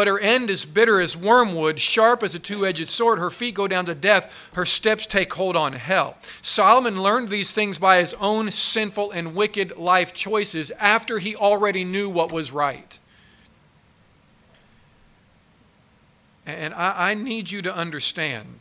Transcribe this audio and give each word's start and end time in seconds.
but 0.00 0.06
her 0.06 0.18
end 0.18 0.48
is 0.48 0.64
bitter 0.64 0.98
as 0.98 1.14
wormwood, 1.14 1.78
sharp 1.78 2.22
as 2.22 2.34
a 2.34 2.38
two 2.38 2.64
edged 2.64 2.88
sword. 2.88 3.18
Her 3.18 3.28
feet 3.28 3.54
go 3.54 3.68
down 3.68 3.84
to 3.84 3.94
death, 3.94 4.50
her 4.54 4.64
steps 4.64 5.04
take 5.04 5.30
hold 5.34 5.56
on 5.56 5.74
hell. 5.74 6.16
Solomon 6.40 7.02
learned 7.02 7.28
these 7.28 7.52
things 7.52 7.78
by 7.78 7.98
his 7.98 8.14
own 8.14 8.50
sinful 8.50 9.10
and 9.10 9.34
wicked 9.34 9.76
life 9.76 10.14
choices 10.14 10.70
after 10.80 11.18
he 11.18 11.36
already 11.36 11.84
knew 11.84 12.08
what 12.08 12.32
was 12.32 12.50
right. 12.50 12.98
And 16.46 16.72
I, 16.72 17.10
I 17.10 17.12
need 17.12 17.50
you 17.50 17.60
to 17.60 17.76
understand 17.76 18.58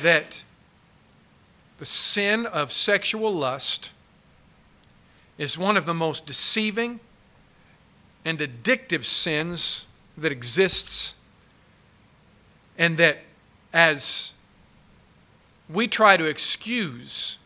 that 0.00 0.44
the 1.76 1.84
sin 1.84 2.46
of 2.46 2.72
sexual 2.72 3.34
lust 3.34 3.92
is 5.36 5.58
one 5.58 5.76
of 5.76 5.84
the 5.84 5.92
most 5.92 6.26
deceiving 6.26 7.00
and 8.26 8.40
addictive 8.40 9.04
sins 9.04 9.86
that 10.18 10.32
exists 10.32 11.14
and 12.76 12.98
that 12.98 13.18
as 13.72 14.32
we 15.70 15.86
try 15.86 16.16
to 16.16 16.24
excuse 16.24 17.38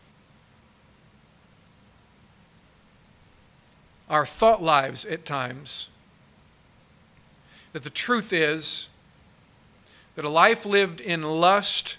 our 4.09 4.25
thought 4.25 4.63
lives 4.63 5.05
at 5.05 5.23
times 5.23 5.89
that 7.73 7.83
the 7.83 7.89
truth 7.91 8.33
is 8.33 8.89
that 10.15 10.25
a 10.25 10.29
life 10.29 10.65
lived 10.65 10.99
in 10.99 11.21
lust 11.21 11.97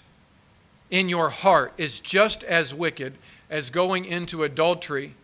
in 0.91 1.07
your 1.07 1.29
heart 1.29 1.71
is 1.77 2.01
just 2.01 2.43
as 2.43 2.73
wicked 2.73 3.13
as 3.49 3.69
going 3.69 4.03
into 4.03 4.43
adultery 4.43 5.15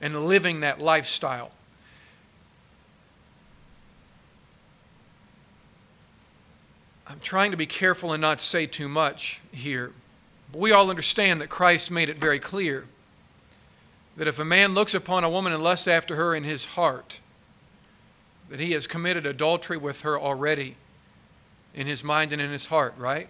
and 0.00 0.26
living 0.26 0.60
that 0.60 0.80
lifestyle. 0.80 1.50
I'm 7.10 7.18
trying 7.18 7.50
to 7.50 7.56
be 7.56 7.66
careful 7.66 8.12
and 8.12 8.20
not 8.20 8.40
say 8.40 8.66
too 8.66 8.88
much 8.88 9.40
here. 9.50 9.90
But 10.52 10.60
we 10.60 10.70
all 10.70 10.90
understand 10.90 11.40
that 11.40 11.48
Christ 11.48 11.90
made 11.90 12.08
it 12.08 12.18
very 12.18 12.38
clear 12.38 12.86
that 14.16 14.28
if 14.28 14.38
a 14.38 14.44
man 14.44 14.74
looks 14.74 14.94
upon 14.94 15.24
a 15.24 15.30
woman 15.30 15.52
and 15.52 15.60
lusts 15.60 15.88
after 15.88 16.14
her 16.14 16.36
in 16.36 16.44
his 16.44 16.66
heart, 16.66 17.18
that 18.48 18.60
he 18.60 18.72
has 18.72 18.86
committed 18.86 19.26
adultery 19.26 19.76
with 19.76 20.02
her 20.02 20.18
already 20.18 20.76
in 21.74 21.88
his 21.88 22.04
mind 22.04 22.32
and 22.32 22.40
in 22.40 22.50
his 22.52 22.66
heart, 22.66 22.94
right? 22.96 23.26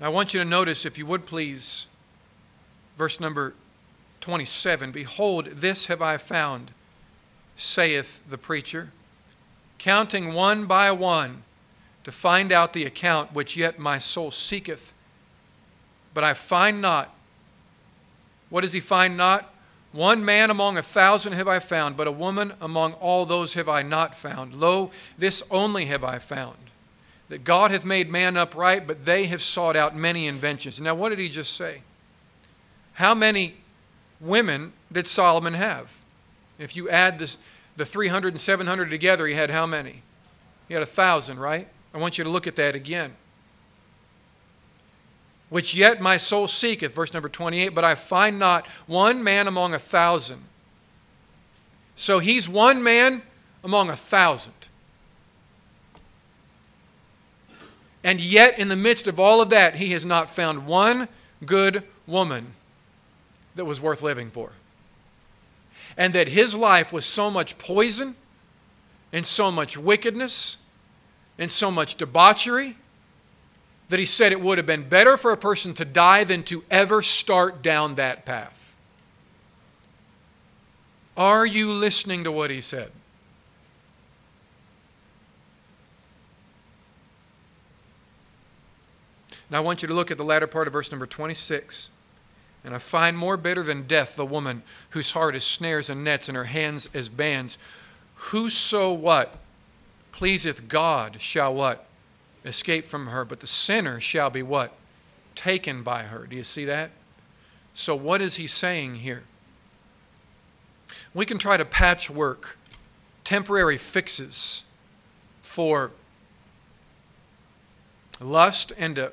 I 0.00 0.08
want 0.08 0.32
you 0.32 0.40
to 0.40 0.48
notice, 0.48 0.86
if 0.86 0.96
you 0.96 1.04
would 1.04 1.26
please, 1.26 1.86
verse 2.96 3.20
number 3.20 3.52
27 4.22 4.90
Behold, 4.90 5.46
this 5.46 5.86
have 5.86 6.00
I 6.00 6.16
found, 6.16 6.70
saith 7.56 8.22
the 8.28 8.38
preacher, 8.38 8.90
counting 9.82 10.32
one 10.32 10.66
by 10.66 10.92
one 10.92 11.42
to 12.04 12.12
find 12.12 12.52
out 12.52 12.72
the 12.72 12.84
account 12.84 13.34
which 13.34 13.56
yet 13.56 13.80
my 13.80 13.98
soul 13.98 14.30
seeketh. 14.30 14.94
But 16.14 16.22
I 16.22 16.34
find 16.34 16.80
not. 16.80 17.12
What 18.48 18.60
does 18.60 18.74
he 18.74 18.80
find 18.80 19.16
not? 19.16 19.52
One 19.90 20.24
man 20.24 20.50
among 20.50 20.78
a 20.78 20.82
thousand 20.82 21.32
have 21.32 21.48
I 21.48 21.58
found, 21.58 21.96
but 21.96 22.06
a 22.06 22.12
woman 22.12 22.52
among 22.60 22.92
all 22.94 23.26
those 23.26 23.54
have 23.54 23.68
I 23.68 23.82
not 23.82 24.16
found. 24.16 24.54
Lo, 24.54 24.92
this 25.18 25.42
only 25.50 25.86
have 25.86 26.04
I 26.04 26.20
found 26.20 26.56
that 27.28 27.42
God 27.42 27.72
hath 27.72 27.84
made 27.84 28.08
man 28.08 28.36
upright, 28.36 28.86
but 28.86 29.04
they 29.04 29.26
have 29.26 29.42
sought 29.42 29.74
out 29.74 29.96
many 29.96 30.28
inventions. 30.28 30.80
Now, 30.80 30.94
what 30.94 31.08
did 31.08 31.18
he 31.18 31.28
just 31.28 31.54
say? 31.54 31.82
How 32.94 33.14
many 33.14 33.56
women 34.20 34.74
did 34.92 35.08
Solomon 35.08 35.54
have? 35.54 35.98
If 36.58 36.76
you 36.76 36.88
add 36.88 37.18
this, 37.18 37.38
the 37.76 37.84
300 37.84 38.34
and 38.34 38.40
700 38.40 38.90
together, 38.90 39.26
he 39.26 39.34
had 39.34 39.50
how 39.50 39.66
many? 39.66 40.02
He 40.68 40.74
had 40.74 40.82
a 40.82 40.86
thousand, 40.86 41.38
right? 41.38 41.68
I 41.94 41.98
want 41.98 42.18
you 42.18 42.24
to 42.24 42.30
look 42.30 42.46
at 42.46 42.56
that 42.56 42.74
again. 42.74 43.14
Which 45.48 45.74
yet 45.74 46.00
my 46.00 46.16
soul 46.16 46.48
seeketh, 46.48 46.94
verse 46.94 47.12
number 47.12 47.28
28, 47.28 47.70
but 47.70 47.84
I 47.84 47.94
find 47.94 48.38
not 48.38 48.66
one 48.86 49.22
man 49.22 49.46
among 49.46 49.74
a 49.74 49.78
thousand. 49.78 50.44
So 51.94 52.20
he's 52.20 52.48
one 52.48 52.82
man 52.82 53.22
among 53.62 53.90
a 53.90 53.96
thousand. 53.96 54.54
And 58.04 58.20
yet, 58.20 58.58
in 58.58 58.68
the 58.68 58.76
midst 58.76 59.06
of 59.06 59.20
all 59.20 59.40
of 59.40 59.50
that, 59.50 59.76
he 59.76 59.90
has 59.90 60.04
not 60.04 60.28
found 60.28 60.66
one 60.66 61.06
good 61.44 61.84
woman 62.06 62.52
that 63.54 63.64
was 63.64 63.80
worth 63.80 64.02
living 64.02 64.30
for. 64.30 64.52
And 65.96 66.12
that 66.14 66.28
his 66.28 66.54
life 66.54 66.92
was 66.92 67.04
so 67.04 67.30
much 67.30 67.58
poison 67.58 68.14
and 69.12 69.26
so 69.26 69.50
much 69.52 69.76
wickedness 69.76 70.56
and 71.38 71.50
so 71.50 71.70
much 71.70 71.96
debauchery 71.96 72.76
that 73.88 73.98
he 73.98 74.06
said 74.06 74.32
it 74.32 74.40
would 74.40 74.56
have 74.56 74.66
been 74.66 74.88
better 74.88 75.16
for 75.16 75.32
a 75.32 75.36
person 75.36 75.74
to 75.74 75.84
die 75.84 76.24
than 76.24 76.42
to 76.44 76.64
ever 76.70 77.02
start 77.02 77.62
down 77.62 77.96
that 77.96 78.24
path. 78.24 78.74
Are 81.14 81.44
you 81.44 81.70
listening 81.70 82.24
to 82.24 82.32
what 82.32 82.50
he 82.50 82.62
said? 82.62 82.90
Now 89.50 89.58
I 89.58 89.60
want 89.60 89.82
you 89.82 89.88
to 89.88 89.94
look 89.94 90.10
at 90.10 90.16
the 90.16 90.24
latter 90.24 90.46
part 90.46 90.66
of 90.66 90.72
verse 90.72 90.90
number 90.90 91.04
26. 91.04 91.90
And 92.64 92.74
I 92.74 92.78
find 92.78 93.16
more 93.16 93.36
bitter 93.36 93.62
than 93.62 93.86
death 93.86 94.14
the 94.14 94.26
woman 94.26 94.62
whose 94.90 95.12
heart 95.12 95.34
is 95.34 95.44
snares 95.44 95.90
and 95.90 96.04
nets 96.04 96.28
and 96.28 96.36
her 96.36 96.44
hands 96.44 96.88
as 96.94 97.08
bands. 97.08 97.58
Whoso 98.14 98.92
what? 98.92 99.36
Pleaseth 100.12 100.68
God 100.68 101.20
shall 101.20 101.54
what? 101.54 101.86
Escape 102.44 102.86
from 102.86 103.08
her. 103.08 103.24
But 103.24 103.40
the 103.40 103.46
sinner 103.46 104.00
shall 104.00 104.30
be 104.30 104.42
what? 104.42 104.72
Taken 105.34 105.82
by 105.82 106.04
her. 106.04 106.26
Do 106.26 106.36
you 106.36 106.44
see 106.44 106.64
that? 106.66 106.90
So 107.74 107.96
what 107.96 108.20
is 108.20 108.36
he 108.36 108.46
saying 108.46 108.96
here? 108.96 109.24
We 111.14 111.26
can 111.26 111.38
try 111.38 111.56
to 111.56 111.64
patchwork 111.64 112.58
temporary 113.24 113.76
fixes 113.76 114.62
for 115.42 115.92
lust 118.20 118.72
and 118.78 118.96
to 118.96 119.12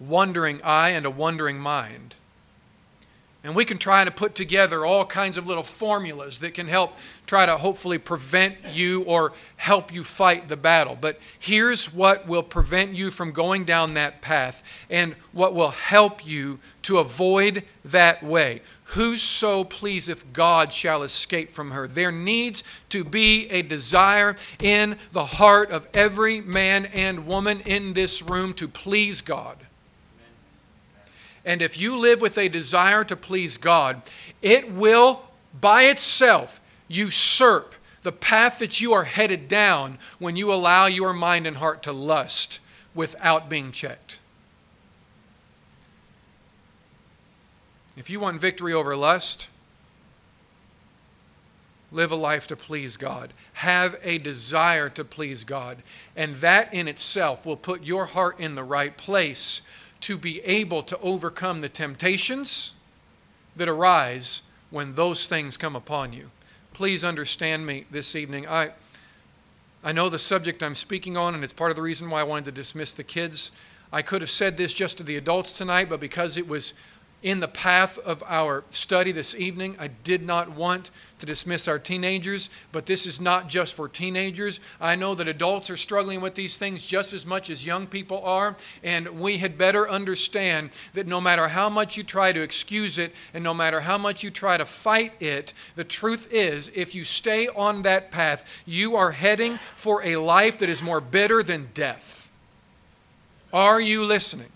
wondering 0.00 0.60
eye 0.64 0.90
and 0.90 1.06
a 1.06 1.10
wondering 1.10 1.58
mind. 1.58 2.16
And 3.42 3.54
we 3.54 3.64
can 3.64 3.78
try 3.78 4.04
to 4.04 4.10
put 4.10 4.34
together 4.34 4.84
all 4.84 5.06
kinds 5.06 5.38
of 5.38 5.46
little 5.46 5.62
formulas 5.62 6.40
that 6.40 6.52
can 6.52 6.68
help 6.68 6.94
try 7.26 7.46
to 7.46 7.56
hopefully 7.56 7.96
prevent 7.96 8.56
you 8.70 9.02
or 9.04 9.32
help 9.56 9.90
you 9.94 10.04
fight 10.04 10.48
the 10.48 10.58
battle. 10.58 10.98
But 11.00 11.18
here's 11.38 11.92
what 11.94 12.26
will 12.26 12.42
prevent 12.42 12.94
you 12.94 13.08
from 13.08 13.32
going 13.32 13.64
down 13.64 13.94
that 13.94 14.20
path 14.20 14.62
and 14.90 15.14
what 15.32 15.54
will 15.54 15.70
help 15.70 16.26
you 16.26 16.60
to 16.82 16.98
avoid 16.98 17.64
that 17.82 18.22
way. 18.22 18.60
Whoso 18.84 19.64
pleaseth 19.64 20.34
God 20.34 20.70
shall 20.70 21.02
escape 21.02 21.50
from 21.50 21.70
her. 21.70 21.88
There 21.88 22.12
needs 22.12 22.62
to 22.90 23.04
be 23.04 23.48
a 23.48 23.62
desire 23.62 24.36
in 24.62 24.98
the 25.12 25.24
heart 25.24 25.70
of 25.70 25.88
every 25.94 26.42
man 26.42 26.86
and 26.86 27.26
woman 27.26 27.60
in 27.64 27.94
this 27.94 28.20
room 28.20 28.52
to 28.54 28.68
please 28.68 29.22
God. 29.22 29.56
And 31.44 31.62
if 31.62 31.80
you 31.80 31.96
live 31.96 32.20
with 32.20 32.36
a 32.36 32.48
desire 32.48 33.04
to 33.04 33.16
please 33.16 33.56
God, 33.56 34.02
it 34.42 34.70
will 34.70 35.22
by 35.58 35.84
itself 35.84 36.60
usurp 36.88 37.74
the 38.02 38.12
path 38.12 38.58
that 38.58 38.80
you 38.80 38.92
are 38.92 39.04
headed 39.04 39.48
down 39.48 39.98
when 40.18 40.36
you 40.36 40.52
allow 40.52 40.86
your 40.86 41.12
mind 41.12 41.46
and 41.46 41.58
heart 41.58 41.82
to 41.84 41.92
lust 41.92 42.58
without 42.94 43.48
being 43.48 43.72
checked. 43.72 44.18
If 47.96 48.08
you 48.08 48.20
want 48.20 48.40
victory 48.40 48.72
over 48.72 48.96
lust, 48.96 49.50
live 51.92 52.12
a 52.12 52.16
life 52.16 52.46
to 52.46 52.56
please 52.56 52.96
God. 52.96 53.32
Have 53.54 53.98
a 54.02 54.18
desire 54.18 54.88
to 54.90 55.04
please 55.04 55.44
God. 55.44 55.78
And 56.16 56.36
that 56.36 56.72
in 56.72 56.88
itself 56.88 57.44
will 57.44 57.56
put 57.56 57.84
your 57.84 58.06
heart 58.06 58.40
in 58.40 58.54
the 58.54 58.64
right 58.64 58.96
place 58.96 59.60
to 60.00 60.16
be 60.16 60.40
able 60.40 60.82
to 60.82 60.98
overcome 61.00 61.60
the 61.60 61.68
temptations 61.68 62.72
that 63.56 63.68
arise 63.68 64.42
when 64.70 64.92
those 64.92 65.26
things 65.26 65.56
come 65.56 65.76
upon 65.76 66.12
you. 66.12 66.30
Please 66.72 67.04
understand 67.04 67.66
me 67.66 67.84
this 67.90 68.16
evening. 68.16 68.46
I, 68.48 68.70
I 69.84 69.92
know 69.92 70.08
the 70.08 70.18
subject 70.18 70.62
I'm 70.62 70.74
speaking 70.74 71.16
on, 71.16 71.34
and 71.34 71.44
it's 71.44 71.52
part 71.52 71.70
of 71.70 71.76
the 71.76 71.82
reason 71.82 72.08
why 72.08 72.20
I 72.20 72.24
wanted 72.24 72.46
to 72.46 72.52
dismiss 72.52 72.92
the 72.92 73.04
kids. 73.04 73.50
I 73.92 74.02
could 74.02 74.22
have 74.22 74.30
said 74.30 74.56
this 74.56 74.72
just 74.72 74.98
to 74.98 75.02
the 75.02 75.16
adults 75.16 75.52
tonight, 75.52 75.88
but 75.88 76.00
because 76.00 76.36
it 76.36 76.48
was 76.48 76.74
in 77.22 77.40
the 77.40 77.48
path 77.48 77.98
of 77.98 78.22
our 78.26 78.64
study 78.70 79.12
this 79.12 79.34
evening. 79.34 79.76
I 79.78 79.88
did 79.88 80.22
not 80.22 80.50
want 80.50 80.90
to 81.18 81.26
dismiss 81.26 81.68
our 81.68 81.78
teenagers, 81.78 82.48
but 82.72 82.86
this 82.86 83.04
is 83.04 83.20
not 83.20 83.48
just 83.48 83.74
for 83.74 83.88
teenagers. 83.88 84.58
I 84.80 84.96
know 84.96 85.14
that 85.14 85.28
adults 85.28 85.68
are 85.68 85.76
struggling 85.76 86.22
with 86.22 86.34
these 86.34 86.56
things 86.56 86.86
just 86.86 87.12
as 87.12 87.26
much 87.26 87.50
as 87.50 87.66
young 87.66 87.86
people 87.86 88.22
are, 88.24 88.56
and 88.82 89.20
we 89.20 89.36
had 89.36 89.58
better 89.58 89.88
understand 89.88 90.70
that 90.94 91.06
no 91.06 91.20
matter 91.20 91.48
how 91.48 91.68
much 91.68 91.96
you 91.96 92.02
try 92.02 92.32
to 92.32 92.40
excuse 92.40 92.96
it 92.96 93.14
and 93.34 93.44
no 93.44 93.52
matter 93.52 93.80
how 93.80 93.98
much 93.98 94.24
you 94.24 94.30
try 94.30 94.56
to 94.56 94.64
fight 94.64 95.12
it, 95.20 95.52
the 95.76 95.84
truth 95.84 96.26
is, 96.32 96.70
if 96.74 96.94
you 96.94 97.04
stay 97.04 97.48
on 97.48 97.82
that 97.82 98.10
path, 98.10 98.62
you 98.64 98.96
are 98.96 99.10
heading 99.10 99.58
for 99.74 100.02
a 100.02 100.16
life 100.16 100.56
that 100.58 100.70
is 100.70 100.82
more 100.82 101.02
bitter 101.02 101.42
than 101.42 101.68
death. 101.74 102.30
Are 103.52 103.80
you 103.80 104.04
listening? 104.04 104.48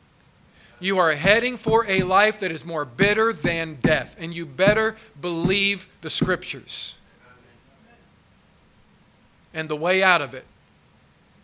You 0.84 0.98
are 0.98 1.14
heading 1.14 1.56
for 1.56 1.86
a 1.88 2.02
life 2.02 2.38
that 2.40 2.52
is 2.52 2.62
more 2.62 2.84
bitter 2.84 3.32
than 3.32 3.76
death, 3.76 4.16
and 4.19 4.34
you 4.34 4.44
better 4.44 4.96
believe 5.19 5.86
the 6.02 6.10
scriptures. 6.10 6.94
And 9.54 9.70
the 9.70 9.76
way 9.76 10.02
out 10.02 10.20
of 10.20 10.34
it 10.34 10.44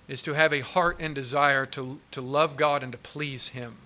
is 0.08 0.20
to 0.24 0.34
have 0.34 0.52
a 0.52 0.60
heart 0.60 0.98
and 1.00 1.14
desire 1.14 1.64
to, 1.64 2.00
to 2.10 2.20
love 2.20 2.58
God 2.58 2.82
and 2.82 2.92
to 2.92 2.98
please 2.98 3.48
Him. 3.48 3.76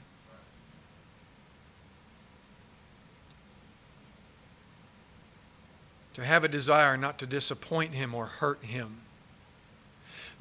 To 6.14 6.24
have 6.24 6.42
a 6.42 6.48
desire 6.48 6.96
not 6.96 7.16
to 7.18 7.26
disappoint 7.26 7.94
Him 7.94 8.12
or 8.12 8.26
hurt 8.26 8.64
Him 8.64 9.03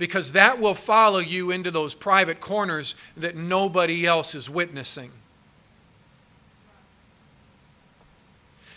because 0.04 0.34
that 0.34 0.60
will 0.60 0.74
follow 0.74 1.20
you 1.20 1.50
into 1.50 1.72
those 1.72 1.96
private 1.96 2.42
corners 2.42 2.94
that 3.16 3.38
nobody 3.38 4.06
else 4.06 4.36
is 4.36 4.50
witnessing. 4.50 5.10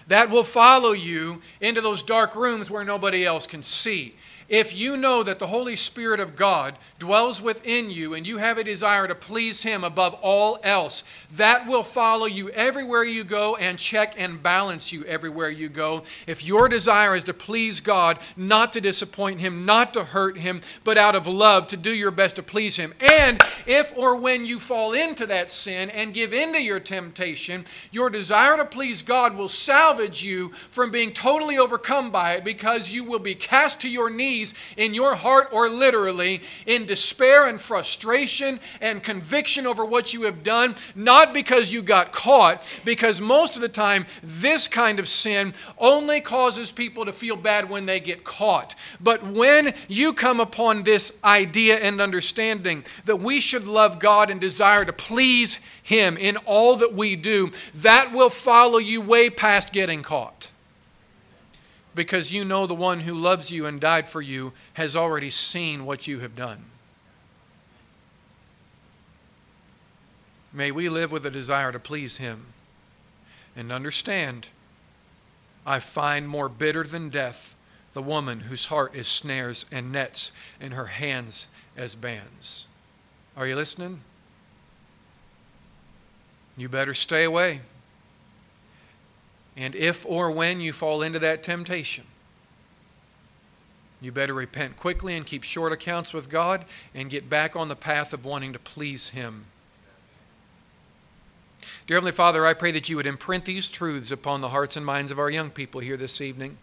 That 0.07 0.31
will 0.31 0.45
follow 0.45 0.93
you 0.93 1.43
into 1.61 1.81
those 1.81 2.05
dark 2.05 2.37
rooms 2.37 2.71
where 2.71 2.85
nobody 2.85 3.25
else 3.25 3.49
can 3.49 3.61
see. 3.61 4.15
If 4.49 4.77
you 4.77 4.97
know 4.97 5.25
that 5.25 5.41
the 5.41 5.49
Holy 5.49 5.75
Spirit 5.75 6.21
of 6.21 6.37
God 6.37 6.77
dwells 7.01 7.43
within 7.43 7.91
you 7.91 8.15
and 8.15 8.27
you 8.27 8.39
have 8.39 8.59
a 8.59 8.65
desire 8.65 9.09
to 9.09 9.15
please 9.15 9.65
Him 9.65 9.83
above 9.83 10.15
all 10.23 10.59
else, 10.63 11.03
that 11.35 11.67
will 11.67 11.83
follow 11.83 12.27
you 12.27 12.51
everywhere 12.51 13.03
you 13.03 13.25
go 13.25 13.57
and 13.57 13.77
check 13.77 14.15
and 14.17 14.41
balance 14.41 14.93
you 14.93 15.05
everywhere 15.05 15.51
you 15.51 15.69
go. 15.69 16.05
If 16.29 16.45
your 16.45 16.69
desire 16.69 17.17
is 17.17 17.25
to 17.25 17.35
please 17.35 17.81
God, 17.81 18.19
not 18.37 18.73
to 18.75 18.81
disappoint 18.81 19.41
Him, 19.41 19.65
not 19.65 19.93
to 19.95 20.05
hurt 20.05 20.39
Him, 20.39 20.61
but 20.85 20.97
out 20.97 21.17
of 21.17 21.27
love 21.27 21.67
to 21.69 21.77
do 21.77 21.91
your 21.91 22.13
best 22.13 22.37
to 22.37 22.43
please 22.43 22.77
Him. 22.77 22.95
And 23.01 23.41
if 23.67 23.93
or 23.97 24.15
when 24.15 24.45
you 24.45 24.61
fall 24.61 24.93
into 24.93 25.27
that 25.27 25.51
sin 25.51 25.91
and 25.91 26.15
give 26.15 26.33
into 26.33 26.63
your 26.63 26.79
temptation, 26.79 27.65
your 27.91 28.11
desire 28.11 28.57
to 28.59 28.65
please 28.65 29.03
God 29.03 29.37
will 29.37 29.49
salvage 29.49 30.23
you 30.23 30.51
from 30.51 30.93
being 30.93 31.13
totally 31.13 31.59
overcome 31.59 32.13
by 32.13 32.35
it 32.35 32.45
because 32.45 32.93
you 32.93 33.03
will 33.03 33.19
be 33.19 33.35
cast 33.35 33.81
to 33.81 33.89
your 33.89 34.09
knees 34.09 34.36
in 34.77 34.95
your 34.95 35.15
heart 35.15 35.49
or 35.53 35.69
literally 35.69 36.43
in 36.67 36.87
despair 36.87 37.47
and 37.47 37.61
frustration 37.61 38.61
and 38.81 39.03
conviction 39.03 39.67
over 39.67 39.85
what 39.85 40.13
you 40.13 40.23
have 40.23 40.43
done, 40.43 40.75
not 40.95 41.33
because 41.33 41.73
you 41.73 41.83
got 41.83 42.13
caught, 42.13 42.67
because 42.85 43.21
most 43.21 43.57
of 43.57 43.63
the 43.63 43.69
time 43.69 44.07
this 44.23 44.69
kind 44.69 44.99
of 44.99 45.09
sin 45.09 45.55
only 45.79 46.21
causes 46.21 46.73
people 46.73 47.05
to 47.05 47.13
feel 47.13 47.37
bad 47.37 47.71
when 47.71 47.87
they 47.87 48.01
get 48.01 48.25
caught. 48.25 48.75
But 49.01 49.25
when 49.25 49.75
you 49.89 50.13
come 50.13 50.41
upon 50.41 50.83
this 50.83 51.13
idea 51.25 51.77
and 51.77 52.01
understanding 52.01 52.85
that 53.05 53.17
we 53.17 53.41
should 53.41 53.67
love 53.67 53.99
God 53.99 54.31
and 54.31 54.41
desire 54.41 54.85
to 54.85 54.93
please 54.93 55.61
Him 55.83 56.17
in 56.17 56.37
all 56.39 56.77
that 56.77 56.95
we 56.95 57.17
do, 57.17 57.51
that 57.75 58.13
will 58.13 58.31
follow 58.31 58.79
you 58.79 59.01
way 59.01 59.31
past 59.31 59.73
getting 59.73 60.03
caught 60.03 60.51
because 61.97 62.31
you 62.33 62.45
know 62.45 62.67
the 62.67 62.75
one 62.75 63.01
who 63.01 63.15
loves 63.15 63.51
you 63.51 63.67
and 63.67 63.81
died 63.81 64.07
for 64.07 64.21
you 64.21 64.53
has 64.75 64.95
already 64.95 65.31
seen 65.31 65.87
what 65.87 66.07
you 66.07 66.21
have 66.21 66.37
done. 66.37 66.67
May 70.53 70.71
we 70.71 70.89
live 70.89 71.11
with 71.11 71.27
a 71.27 71.31
desire 71.31 71.73
to 71.73 71.81
please 71.81 72.19
Him 72.19 72.47
and 73.57 73.73
understand 73.73 74.49
I 75.67 75.81
find 75.81 76.29
more 76.29 76.49
bitter 76.49 76.85
than 76.85 77.09
death 77.09 77.57
the 77.95 78.03
woman 78.03 78.41
whose 78.41 78.67
heart 78.67 78.95
is 78.95 79.09
snares 79.09 79.65
and 79.73 79.91
nets 79.91 80.31
and 80.61 80.75
her 80.75 80.87
hands 80.87 81.47
as 81.77 81.95
bands. 81.95 82.67
Are 83.37 83.47
you 83.47 83.57
listening? 83.57 84.03
You 86.57 86.69
better 86.69 86.95
stay 86.95 87.25
away. 87.25 87.63
And 89.57 89.75
if 89.75 90.05
or 90.07 90.31
when 90.31 90.61
you 90.61 90.73
fall 90.73 91.03
into 91.03 91.19
that 91.21 91.43
temptation, 91.43 92.05
you 94.01 94.13
better 94.13 94.35
repent 94.35 94.77
quickly 94.77 95.17
and 95.17 95.25
keep 95.25 95.43
short 95.43 95.73
accounts 95.73 96.13
with 96.13 96.29
God 96.29 96.67
and 96.95 97.09
get 97.09 97.31
back 97.31 97.57
on 97.57 97.69
the 97.69 97.77
path 97.77 98.13
of 98.13 98.25
wanting 98.25 98.53
to 98.53 98.59
please 98.59 99.11
Him. 99.11 99.47
Dear 101.87 101.97
Heavenly 101.97 102.13
Father, 102.13 102.45
I 102.45 102.53
pray 102.53 102.71
that 102.73 102.89
you 102.89 102.97
would 102.97 103.07
imprint 103.07 103.47
these 103.47 103.71
truths 103.71 104.11
upon 104.11 104.41
the 104.41 104.51
hearts 104.51 104.77
and 104.77 104.85
minds 104.85 105.11
of 105.11 105.19
our 105.19 105.31
young 105.31 105.51
people 105.51 105.81
here 105.81 105.97
this 105.97 106.21
evening 106.21 106.59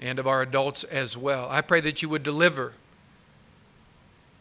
and 0.00 0.18
of 0.18 0.26
our 0.26 0.40
adults 0.40 0.84
as 0.84 1.16
well. 1.16 1.48
I 1.50 1.60
pray 1.60 1.80
that 1.80 2.00
you 2.00 2.08
would 2.08 2.22
deliver 2.22 2.72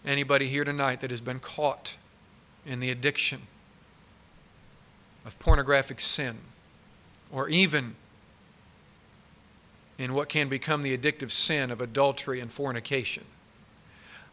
anybody 0.05 0.47
here 0.47 0.63
tonight 0.63 1.01
that 1.01 1.11
has 1.11 1.21
been 1.21 1.39
caught 1.39 1.97
in 2.65 2.79
the 2.79 2.89
addiction 2.89 3.41
of 5.25 5.37
pornographic 5.37 5.99
sin 5.99 6.37
or 7.31 7.49
even 7.49 7.95
in 9.97 10.13
what 10.13 10.29
can 10.29 10.49
become 10.49 10.81
the 10.81 10.97
addictive 10.97 11.31
sin 11.31 11.71
of 11.71 11.79
adultery 11.79 12.39
and 12.39 12.51
fornication. 12.51 13.23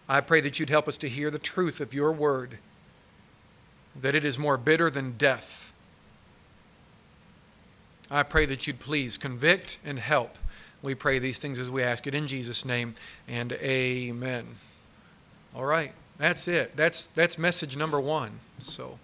I 0.09 0.21
pray 0.23 0.41
that 0.41 0.59
you'd 0.59 0.71
help 0.71 0.89
us 0.89 0.97
to 0.99 1.09
hear 1.09 1.31
the 1.31 1.39
truth 1.39 1.81
of 1.81 1.93
your 1.93 2.11
word, 2.11 2.59
that 4.01 4.15
it 4.15 4.25
is 4.25 4.39
more 4.39 4.57
bitter 4.57 4.89
than 4.89 5.13
death. 5.19 5.75
I 8.11 8.23
pray 8.23 8.47
that 8.47 8.67
you'd 8.67 8.81
please 8.81 9.19
convict 9.19 9.79
and 9.85 9.99
help. 9.99 10.39
We 10.81 10.95
pray 10.95 11.19
these 11.19 11.39
things 11.39 11.59
as 11.59 11.71
we 11.71 11.83
ask 11.83 12.07
it 12.07 12.15
in 12.15 12.27
Jesus' 12.27 12.65
name, 12.65 12.95
and 13.27 13.53
amen. 13.53 14.47
All 15.55 15.67
right, 15.67 15.93
that's 16.17 16.49
it. 16.49 16.77
That's, 16.77 17.07
that's 17.07 17.37
message 17.37 17.77
number 17.77 18.01
one. 18.01 18.39
So 18.59 18.99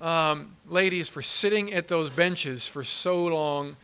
um, 0.00 0.56
ladies 0.68 1.08
for 1.08 1.22
sitting 1.22 1.72
at 1.72 1.88
those 1.88 2.10
benches 2.10 2.66
for 2.66 2.84
so 2.84 3.26
long. 3.26 3.76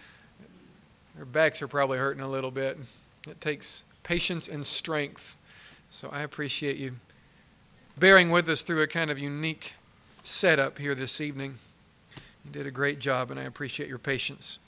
Their 1.16 1.24
backs 1.24 1.62
are 1.62 1.68
probably 1.68 1.98
hurting 1.98 2.22
a 2.22 2.28
little 2.28 2.50
bit. 2.50 2.78
It 3.28 3.40
takes 3.40 3.84
patience 4.02 4.48
and 4.48 4.66
strength. 4.66 5.36
So 5.90 6.08
I 6.10 6.22
appreciate 6.22 6.76
you 6.76 6.92
bearing 7.98 8.30
with 8.30 8.48
us 8.48 8.62
through 8.62 8.82
a 8.82 8.86
kind 8.86 9.10
of 9.10 9.18
unique 9.18 9.74
setup 10.22 10.78
here 10.78 10.94
this 10.94 11.20
evening. 11.20 11.56
You 12.44 12.50
did 12.50 12.66
a 12.66 12.70
great 12.70 12.98
job, 12.98 13.30
and 13.30 13.38
I 13.38 13.44
appreciate 13.44 13.88
your 13.88 13.98
patience. 13.98 14.58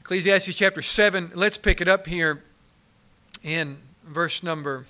Ecclesiastes 0.00 0.54
chapter 0.54 0.82
7, 0.82 1.32
let's 1.34 1.56
pick 1.56 1.80
it 1.80 1.88
up 1.88 2.06
here 2.06 2.42
in 3.42 3.78
verse 4.04 4.42
number 4.42 4.84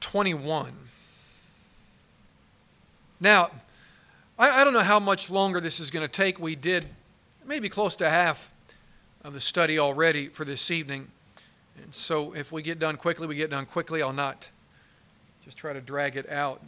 21. 0.00 0.89
Now, 3.20 3.50
I, 4.38 4.60
I 4.60 4.64
don't 4.64 4.72
know 4.72 4.80
how 4.80 4.98
much 4.98 5.30
longer 5.30 5.60
this 5.60 5.78
is 5.78 5.90
going 5.90 6.06
to 6.06 6.10
take. 6.10 6.40
We 6.40 6.56
did 6.56 6.86
maybe 7.46 7.68
close 7.68 7.94
to 7.96 8.08
half 8.08 8.52
of 9.22 9.34
the 9.34 9.40
study 9.40 9.78
already 9.78 10.28
for 10.28 10.44
this 10.44 10.70
evening. 10.70 11.08
And 11.82 11.94
so 11.94 12.34
if 12.34 12.50
we 12.50 12.62
get 12.62 12.78
done 12.78 12.96
quickly, 12.96 13.26
we 13.26 13.36
get 13.36 13.50
done 13.50 13.66
quickly. 13.66 14.02
I'll 14.02 14.12
not 14.12 14.50
just 15.44 15.58
try 15.58 15.72
to 15.72 15.80
drag 15.80 16.16
it 16.16 16.30
out 16.30 16.62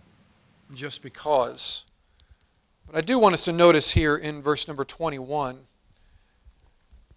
just 0.75 1.03
because. 1.03 1.85
But 2.87 2.97
I 2.97 3.01
do 3.01 3.19
want 3.19 3.35
us 3.35 3.45
to 3.47 3.53
notice 3.53 3.93
here 3.93 4.17
in 4.17 4.43
verse 4.43 4.69
number 4.69 4.85
21 4.85 5.59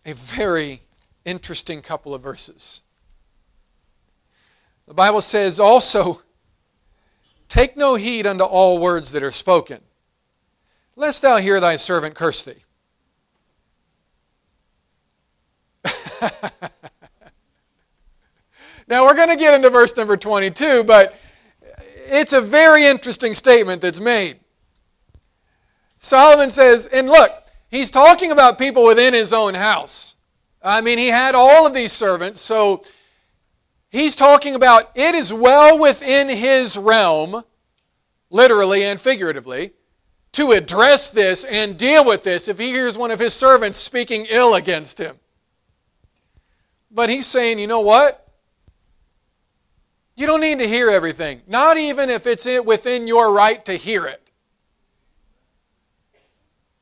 a 0.06 0.14
very 0.14 0.82
interesting 1.26 1.82
couple 1.82 2.14
of 2.14 2.22
verses. 2.22 2.82
The 4.88 4.94
Bible 4.94 5.22
says 5.22 5.60
also, 5.60 6.22
Take 7.56 7.78
no 7.78 7.96
heed 7.96 8.28
unto 8.28 8.44
all 8.44 8.78
words 8.80 9.14
that 9.14 9.24
are 9.24 9.32
spoken, 9.32 9.80
lest 10.98 11.22
thou 11.22 11.38
hear 11.38 11.62
thy 11.62 11.78
servant 11.78 12.14
curse 12.14 12.44
thee. 12.44 12.66
now 18.90 19.06
we're 19.06 19.14
going 19.14 19.30
to 19.30 19.38
get 19.38 19.54
into 19.54 19.70
verse 19.70 19.96
number 19.96 20.18
22, 20.18 20.84
but 20.84 21.18
it's 22.08 22.34
a 22.34 22.42
very 22.42 22.84
interesting 22.84 23.34
statement 23.34 23.82
that's 23.82 24.02
made. 24.02 24.42
Solomon 26.00 26.50
says, 26.50 26.88
and 26.88 27.08
look, 27.08 27.32
he's 27.72 27.90
talking 27.90 28.32
about 28.34 28.60
people 28.60 28.84
within 28.84 29.14
his 29.14 29.32
own 29.32 29.54
house. 29.54 30.18
I 30.62 30.82
mean, 30.82 30.98
he 30.98 31.08
had 31.08 31.36
all 31.36 31.66
of 31.66 31.74
these 31.74 31.94
servants, 31.94 32.42
so 32.42 32.84
He's 33.96 34.18
talking 34.18 34.56
about 34.56 34.92
it 34.94 35.16
is 35.16 35.32
well 35.32 35.80
within 35.80 36.28
his 36.28 36.78
realm, 36.78 37.46
literally 38.30 38.84
and 38.84 39.00
figuratively, 39.00 39.72
to 40.34 40.52
address 40.52 41.10
this 41.10 41.46
and 41.46 41.78
deal 41.78 42.04
with 42.04 42.26
this 42.26 42.50
if 42.50 42.60
he 42.60 42.72
hears 42.72 42.98
one 42.98 43.10
of 43.10 43.20
his 43.20 43.34
servants 43.34 43.78
speaking 43.78 44.28
ill 44.30 44.54
against 44.54 44.98
him. 44.98 45.16
But 46.92 47.10
he's 47.10 47.26
saying, 47.26 47.58
you 47.58 47.68
know 47.68 47.80
what? 47.80 48.28
You 50.18 50.28
don't 50.28 50.42
need 50.42 50.60
to 50.60 50.68
hear 50.68 50.90
everything, 50.90 51.44
not 51.48 51.78
even 51.78 52.10
if 52.10 52.28
it's 52.28 52.46
within 52.66 53.08
your 53.08 53.32
right 53.32 53.64
to 53.64 53.76
hear 53.76 54.06
it. 54.06 54.30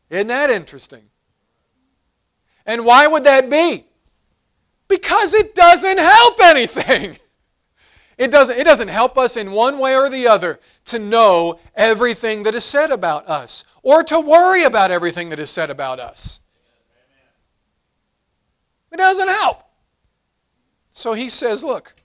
Isn't 0.09 0.29
that 0.29 0.49
interesting? 0.49 1.11
And 2.65 2.85
why 2.85 3.05
would 3.05 3.25
that 3.25 3.51
be? 3.51 3.85
Because 4.93 5.33
it 5.33 5.55
doesn't 5.55 5.97
help 5.97 6.39
anything. 6.43 7.17
It 8.15 8.29
doesn't, 8.29 8.59
it 8.59 8.63
doesn't 8.63 8.89
help 8.89 9.17
us 9.17 9.37
in 9.37 9.51
one 9.51 9.79
way 9.79 9.95
or 9.95 10.07
the 10.07 10.27
other 10.27 10.59
to 10.85 10.99
know 10.99 11.59
everything 11.75 12.43
that 12.43 12.53
is 12.53 12.63
said 12.63 12.91
about 12.91 13.27
us 13.27 13.65
or 13.81 14.03
to 14.03 14.19
worry 14.19 14.63
about 14.63 14.91
everything 14.91 15.29
that 15.29 15.39
is 15.39 15.49
said 15.49 15.71
about 15.71 15.99
us. 15.99 16.41
It 18.91 18.97
doesn't 18.97 19.29
help. 19.29 19.63
So 20.91 21.13
he 21.13 21.27
says, 21.27 21.63
Look, 21.63 21.95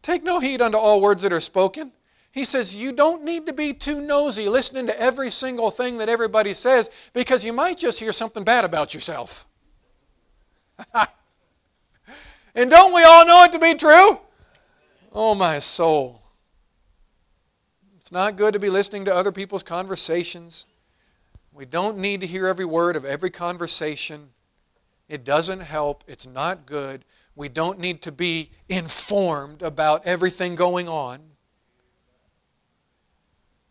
take 0.00 0.22
no 0.22 0.38
heed 0.38 0.62
unto 0.62 0.78
all 0.78 1.00
words 1.00 1.24
that 1.24 1.32
are 1.32 1.40
spoken. 1.40 1.90
He 2.30 2.44
says, 2.44 2.76
You 2.76 2.92
don't 2.92 3.24
need 3.24 3.46
to 3.46 3.52
be 3.52 3.72
too 3.72 4.00
nosy 4.00 4.48
listening 4.48 4.86
to 4.86 5.00
every 5.00 5.32
single 5.32 5.72
thing 5.72 5.98
that 5.98 6.08
everybody 6.08 6.54
says 6.54 6.88
because 7.12 7.44
you 7.44 7.52
might 7.52 7.78
just 7.78 7.98
hear 7.98 8.12
something 8.12 8.44
bad 8.44 8.64
about 8.64 8.94
yourself. 8.94 9.48
and 12.58 12.68
don't 12.68 12.92
we 12.92 13.04
all 13.04 13.24
know 13.24 13.44
it 13.44 13.52
to 13.52 13.58
be 13.60 13.74
true? 13.74 14.18
Oh, 15.12 15.36
my 15.36 15.60
soul. 15.60 16.20
It's 17.96 18.10
not 18.10 18.36
good 18.36 18.52
to 18.52 18.58
be 18.58 18.68
listening 18.68 19.04
to 19.04 19.14
other 19.14 19.30
people's 19.30 19.62
conversations. 19.62 20.66
We 21.52 21.64
don't 21.64 21.98
need 21.98 22.20
to 22.20 22.26
hear 22.26 22.48
every 22.48 22.64
word 22.64 22.96
of 22.96 23.04
every 23.04 23.30
conversation. 23.30 24.30
It 25.08 25.24
doesn't 25.24 25.60
help. 25.60 26.02
It's 26.08 26.26
not 26.26 26.66
good. 26.66 27.04
We 27.36 27.48
don't 27.48 27.78
need 27.78 28.02
to 28.02 28.10
be 28.10 28.50
informed 28.68 29.62
about 29.62 30.04
everything 30.04 30.56
going 30.56 30.88
on. 30.88 31.20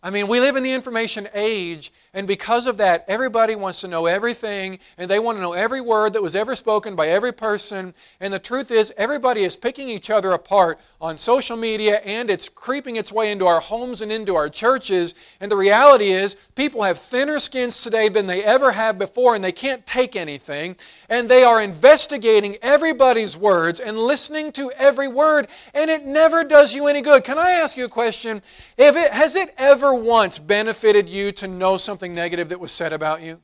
I 0.01 0.11
mean, 0.11 0.29
we 0.29 0.39
live 0.39 0.55
in 0.55 0.63
the 0.63 0.71
information 0.71 1.27
age, 1.33 1.91
and 2.17 2.27
because 2.27 2.65
of 2.65 2.77
that, 2.77 3.05
everybody 3.07 3.53
wants 3.53 3.81
to 3.81 3.87
know 3.87 4.07
everything, 4.07 4.79
and 4.97 5.07
they 5.07 5.19
want 5.19 5.37
to 5.37 5.41
know 5.43 5.53
every 5.53 5.81
word 5.81 6.13
that 6.13 6.23
was 6.23 6.35
ever 6.35 6.55
spoken 6.55 6.95
by 6.95 7.09
every 7.09 7.31
person. 7.31 7.93
And 8.19 8.33
the 8.33 8.39
truth 8.39 8.71
is, 8.71 8.91
everybody 8.97 9.43
is 9.43 9.55
picking 9.55 9.87
each 9.87 10.09
other 10.09 10.31
apart 10.31 10.79
on 10.99 11.19
social 11.19 11.55
media, 11.55 11.97
and 11.97 12.31
it's 12.31 12.49
creeping 12.49 12.95
its 12.95 13.11
way 13.11 13.31
into 13.31 13.45
our 13.45 13.59
homes 13.59 14.01
and 14.01 14.11
into 14.11 14.35
our 14.35 14.49
churches. 14.49 15.13
And 15.39 15.51
the 15.51 15.57
reality 15.57 16.07
is, 16.07 16.35
people 16.55 16.81
have 16.81 16.97
thinner 16.97 17.37
skins 17.37 17.83
today 17.83 18.09
than 18.09 18.25
they 18.25 18.43
ever 18.43 18.71
have 18.71 18.97
before, 18.97 19.35
and 19.35 19.43
they 19.43 19.51
can't 19.51 19.85
take 19.85 20.15
anything. 20.15 20.75
And 21.09 21.29
they 21.29 21.43
are 21.43 21.61
investigating 21.61 22.57
everybody's 22.63 23.37
words 23.37 23.79
and 23.79 23.95
listening 23.95 24.51
to 24.53 24.71
every 24.75 25.07
word, 25.07 25.49
and 25.75 25.91
it 25.91 26.03
never 26.03 26.43
does 26.43 26.73
you 26.73 26.87
any 26.87 27.01
good. 27.01 27.23
Can 27.23 27.37
I 27.37 27.51
ask 27.51 27.77
you 27.77 27.85
a 27.85 27.89
question? 27.89 28.41
If 28.75 28.95
it, 28.95 29.11
has 29.11 29.35
it 29.35 29.53
ever 29.59 29.93
once 29.93 30.39
benefited 30.39 31.07
you 31.07 31.31
to 31.33 31.47
know 31.47 31.77
something 31.77 32.06
negative 32.13 32.49
that 32.49 32.59
was 32.59 32.71
said 32.71 32.93
about 32.93 33.21
you? 33.21 33.41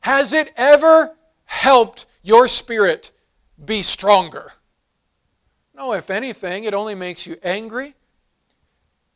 Has 0.00 0.32
it 0.32 0.52
ever 0.56 1.14
helped 1.44 2.06
your 2.22 2.48
spirit 2.48 3.12
be 3.62 3.82
stronger? 3.82 4.52
No, 5.74 5.92
if 5.92 6.10
anything, 6.10 6.64
it 6.64 6.74
only 6.74 6.94
makes 6.94 7.26
you 7.26 7.36
angry 7.42 7.94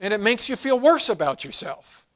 and 0.00 0.12
it 0.12 0.20
makes 0.20 0.48
you 0.48 0.56
feel 0.56 0.78
worse 0.78 1.08
about 1.08 1.44
yourself. 1.44 2.06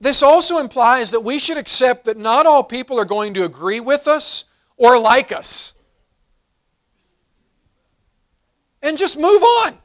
This 0.00 0.22
also 0.22 0.58
implies 0.58 1.10
that 1.10 1.24
we 1.24 1.38
should 1.38 1.56
accept 1.56 2.04
that 2.04 2.16
not 2.16 2.46
all 2.46 2.62
people 2.62 3.00
are 3.00 3.04
going 3.04 3.34
to 3.34 3.44
agree 3.44 3.80
with 3.80 4.06
us 4.06 4.44
or 4.76 5.00
like 5.00 5.32
us. 5.32 5.72
And 8.86 8.96
just 8.96 9.18
move 9.18 9.42
on. 9.42 9.76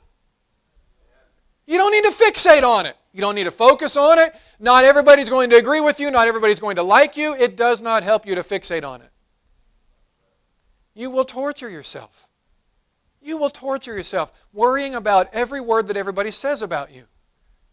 You 1.65 1.77
don't 1.77 1.91
need 1.91 2.03
to 2.03 2.12
fixate 2.12 2.63
on 2.63 2.86
it. 2.86 2.96
You 3.13 3.22
don't 3.22 3.36
need 3.36 3.46
to 3.46 3.51
focus 3.51 3.98
on 3.98 4.20
it. 4.20 4.34
Not 4.60 4.84
everybody's 4.84 5.29
going 5.29 5.50
to 5.50 5.58
agree 5.58 5.81
with 5.81 6.00
you. 6.00 6.12
Not 6.12 6.27
everybody's 6.27 6.60
going 6.60 6.75
to 6.77 6.84
like 6.84 7.17
you. 7.17 7.34
It 7.36 7.58
does 7.58 7.81
not 7.81 8.03
help 8.03 8.25
you 8.25 8.36
to 8.36 8.41
fixate 8.41 8.88
on 8.88 9.01
it. 9.01 9.10
You 10.93 11.10
will 11.10 11.25
torture 11.25 11.70
yourself. 11.70 12.29
You 13.22 13.38
will 13.38 13.50
torture 13.50 13.96
yourself 13.96 14.31
worrying 14.51 14.96
about 14.96 15.29
every 15.31 15.62
word 15.62 15.88
that 15.88 15.98
everybody 15.98 16.31
says 16.31 16.62
about 16.62 16.93
you. 16.93 17.05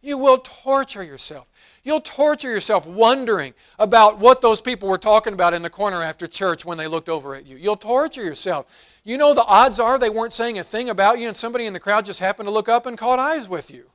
You 0.00 0.16
will 0.16 0.38
torture 0.38 1.02
yourself. 1.02 1.50
You'll 1.82 2.00
torture 2.00 2.50
yourself 2.50 2.86
wondering 2.86 3.54
about 3.78 4.18
what 4.18 4.40
those 4.40 4.60
people 4.60 4.88
were 4.88 4.98
talking 4.98 5.32
about 5.32 5.54
in 5.54 5.62
the 5.62 5.70
corner 5.70 6.02
after 6.02 6.26
church 6.26 6.64
when 6.64 6.78
they 6.78 6.86
looked 6.86 7.08
over 7.08 7.34
at 7.34 7.46
you. 7.46 7.56
You'll 7.56 7.76
torture 7.76 8.22
yourself. 8.22 8.97
You 9.08 9.16
know, 9.16 9.32
the 9.32 9.44
odds 9.44 9.80
are 9.80 9.98
they 9.98 10.10
weren't 10.10 10.34
saying 10.34 10.58
a 10.58 10.62
thing 10.62 10.90
about 10.90 11.18
you, 11.18 11.28
and 11.28 11.34
somebody 11.34 11.64
in 11.64 11.72
the 11.72 11.80
crowd 11.80 12.04
just 12.04 12.20
happened 12.20 12.46
to 12.46 12.52
look 12.52 12.68
up 12.68 12.84
and 12.84 12.98
caught 12.98 13.18
eyes 13.18 13.48
with 13.48 13.70
you. 13.70 13.90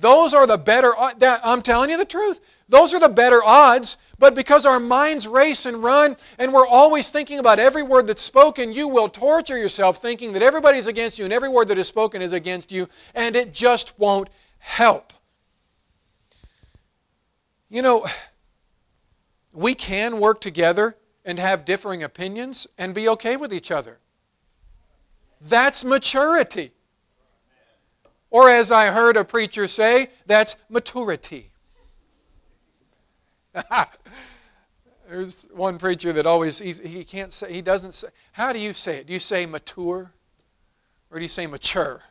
Those 0.00 0.32
are 0.32 0.46
the 0.46 0.56
better, 0.56 0.94
I'm 0.98 1.60
telling 1.60 1.90
you 1.90 1.98
the 1.98 2.06
truth. 2.06 2.40
Those 2.66 2.94
are 2.94 2.98
the 2.98 3.10
better 3.10 3.44
odds, 3.44 3.98
but 4.18 4.34
because 4.34 4.64
our 4.64 4.80
minds 4.80 5.28
race 5.28 5.66
and 5.66 5.82
run, 5.82 6.16
and 6.38 6.54
we're 6.54 6.66
always 6.66 7.10
thinking 7.10 7.38
about 7.38 7.58
every 7.58 7.82
word 7.82 8.06
that's 8.06 8.22
spoken, 8.22 8.72
you 8.72 8.88
will 8.88 9.10
torture 9.10 9.58
yourself 9.58 10.00
thinking 10.00 10.32
that 10.32 10.40
everybody's 10.40 10.86
against 10.86 11.18
you 11.18 11.26
and 11.26 11.32
every 11.34 11.50
word 11.50 11.68
that 11.68 11.76
is 11.76 11.86
spoken 11.86 12.22
is 12.22 12.32
against 12.32 12.72
you, 12.72 12.88
and 13.14 13.36
it 13.36 13.52
just 13.52 13.98
won't 13.98 14.30
help. 14.60 15.12
You 17.68 17.82
know, 17.82 18.06
we 19.52 19.74
can 19.74 20.20
work 20.20 20.40
together 20.40 20.96
and 21.22 21.38
have 21.38 21.66
differing 21.66 22.02
opinions 22.02 22.66
and 22.78 22.94
be 22.94 23.06
okay 23.10 23.36
with 23.36 23.52
each 23.52 23.70
other. 23.70 23.98
That's 25.40 25.84
maturity. 25.84 26.72
Or, 28.30 28.48
as 28.48 28.72
I 28.72 28.88
heard 28.88 29.16
a 29.16 29.24
preacher 29.24 29.68
say, 29.68 30.10
that's 30.26 30.56
maturity. 30.68 31.50
There's 35.08 35.48
one 35.52 35.78
preacher 35.78 36.12
that 36.12 36.26
always 36.26 36.58
he 36.58 37.04
can't 37.04 37.32
say 37.32 37.52
he 37.52 37.62
doesn't 37.62 37.94
say. 37.94 38.08
How 38.32 38.52
do 38.52 38.58
you 38.58 38.72
say 38.72 38.98
it? 38.98 39.06
Do 39.06 39.12
you 39.12 39.20
say 39.20 39.46
mature, 39.46 40.12
or 41.10 41.18
do 41.18 41.22
you 41.22 41.28
say 41.28 41.46
mature? 41.46 42.02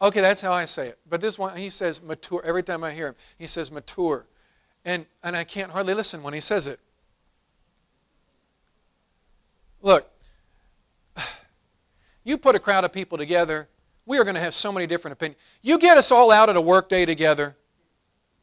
Okay, 0.00 0.20
that's 0.20 0.40
how 0.40 0.52
I 0.52 0.64
say 0.64 0.88
it. 0.88 0.98
But 1.08 1.20
this 1.20 1.38
one 1.38 1.56
he 1.56 1.70
says 1.70 2.02
mature 2.02 2.40
every 2.44 2.62
time 2.62 2.84
I 2.84 2.92
hear 2.92 3.08
him. 3.08 3.14
He 3.36 3.48
says 3.48 3.72
mature, 3.72 4.26
and 4.84 5.06
and 5.24 5.34
I 5.34 5.42
can't 5.42 5.72
hardly 5.72 5.94
listen 5.94 6.22
when 6.22 6.34
he 6.34 6.40
says 6.40 6.68
it. 6.68 6.78
Look, 9.82 10.08
you 12.24 12.38
put 12.38 12.56
a 12.56 12.58
crowd 12.58 12.84
of 12.84 12.92
people 12.92 13.18
together, 13.18 13.68
we 14.06 14.18
are 14.18 14.24
going 14.24 14.34
to 14.34 14.40
have 14.40 14.54
so 14.54 14.72
many 14.72 14.86
different 14.86 15.12
opinions. 15.12 15.40
You 15.62 15.78
get 15.78 15.96
us 15.96 16.10
all 16.10 16.30
out 16.30 16.48
at 16.48 16.56
a 16.56 16.60
work 16.60 16.88
day 16.88 17.04
together, 17.04 17.56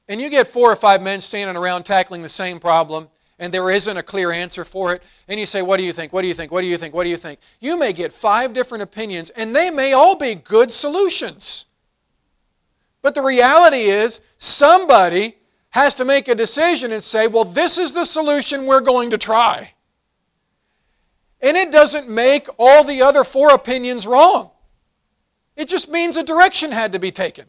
and 0.08 0.22
you 0.22 0.30
get 0.30 0.48
four 0.48 0.72
or 0.72 0.76
five 0.76 1.02
men 1.02 1.22
standing 1.22 1.56
around 1.56 1.84
tackling 1.84 2.22
the 2.22 2.30
same 2.30 2.60
problem, 2.60 3.10
and 3.38 3.54
there 3.54 3.70
isn't 3.72 3.98
a 3.98 4.04
clear 4.04 4.32
answer 4.32 4.64
for 4.64 4.94
it, 4.94 5.04
and 5.28 5.40
you 5.40 5.46
say, 5.46 5.62
What 5.62 5.78
do 5.78 5.84
you 5.84 5.94
think? 5.94 6.14
What 6.14 6.22
do 6.22 6.28
you 6.28 6.34
think? 6.34 6.52
What 6.52 6.62
do 6.62 6.68
you 6.68 6.78
think? 6.78 6.94
What 6.94 7.04
do 7.04 7.10
you 7.10 7.18
think? 7.18 7.40
You 7.60 7.78
may 7.78 7.92
get 7.94 8.14
five 8.14 8.54
different 8.54 8.84
opinions, 8.84 9.30
and 9.32 9.56
they 9.56 9.72
may 9.72 9.94
all 9.94 10.16
be 10.16 10.36
good 10.36 10.72
solutions. 10.72 11.66
But 13.02 13.16
the 13.16 13.24
reality 13.24 13.86
is, 13.86 14.22
somebody 14.38 15.38
has 15.72 15.96
to 15.96 16.06
make 16.06 16.28
a 16.28 16.36
decision 16.36 16.92
and 16.92 17.04
say, 17.04 17.28
Well, 17.28 17.46
this 17.46 17.78
is 17.78 17.94
the 17.94 18.06
solution 18.06 18.66
we're 18.66 18.82
going 18.82 19.10
to 19.12 19.18
try. 19.18 19.74
And 21.42 21.58
it 21.58 21.72
doesn't 21.72 22.08
make 22.08 22.48
all 22.58 22.84
the 22.84 23.02
other 23.02 23.24
four 23.24 23.54
opinions 23.54 24.06
wrong. 24.06 24.52
It 25.56 25.68
just 25.68 25.90
means 25.90 26.18
a 26.18 26.24
direction 26.24 26.72
had 26.72 26.92
to 26.94 27.00
be 27.00 27.12
taken. 27.12 27.46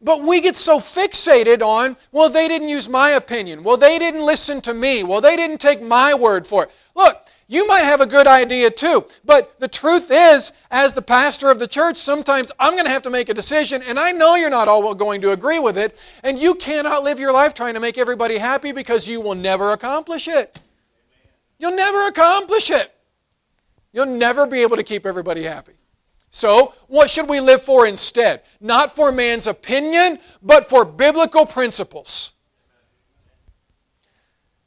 But 0.00 0.22
we 0.22 0.40
get 0.40 0.56
so 0.56 0.78
fixated 0.78 1.62
on, 1.62 1.96
well, 2.12 2.28
they 2.28 2.48
didn't 2.48 2.68
use 2.68 2.88
my 2.88 3.10
opinion. 3.10 3.64
Well, 3.64 3.76
they 3.76 3.98
didn't 3.98 4.24
listen 4.24 4.60
to 4.62 4.74
me. 4.74 5.02
Well, 5.02 5.20
they 5.20 5.36
didn't 5.36 5.60
take 5.60 5.82
my 5.82 6.14
word 6.14 6.46
for 6.46 6.64
it. 6.64 6.70
Look, 6.94 7.26
you 7.48 7.66
might 7.66 7.82
have 7.82 8.00
a 8.00 8.06
good 8.06 8.26
idea 8.26 8.70
too, 8.70 9.06
but 9.24 9.58
the 9.60 9.68
truth 9.68 10.08
is, 10.10 10.50
as 10.70 10.94
the 10.94 11.02
pastor 11.02 11.48
of 11.48 11.60
the 11.60 11.68
church, 11.68 11.96
sometimes 11.96 12.50
I'm 12.58 12.72
going 12.72 12.86
to 12.86 12.90
have 12.90 13.02
to 13.02 13.10
make 13.10 13.28
a 13.28 13.34
decision, 13.34 13.82
and 13.84 14.00
I 14.00 14.10
know 14.10 14.34
you're 14.34 14.50
not 14.50 14.66
all 14.66 14.94
going 14.94 15.20
to 15.20 15.30
agree 15.30 15.60
with 15.60 15.78
it, 15.78 16.02
and 16.24 16.40
you 16.40 16.56
cannot 16.56 17.04
live 17.04 17.20
your 17.20 17.32
life 17.32 17.54
trying 17.54 17.74
to 17.74 17.80
make 17.80 17.98
everybody 17.98 18.38
happy 18.38 18.72
because 18.72 19.06
you 19.06 19.20
will 19.20 19.36
never 19.36 19.70
accomplish 19.70 20.26
it. 20.26 20.58
You'll 21.58 21.76
never 21.76 22.06
accomplish 22.06 22.70
it. 22.70 22.92
You'll 23.92 24.06
never 24.06 24.46
be 24.46 24.62
able 24.62 24.76
to 24.76 24.82
keep 24.82 25.06
everybody 25.06 25.42
happy. 25.42 25.72
So, 26.30 26.74
what 26.86 27.08
should 27.08 27.28
we 27.28 27.40
live 27.40 27.62
for 27.62 27.86
instead? 27.86 28.42
Not 28.60 28.94
for 28.94 29.10
man's 29.10 29.46
opinion, 29.46 30.18
but 30.42 30.68
for 30.68 30.84
biblical 30.84 31.46
principles. 31.46 32.34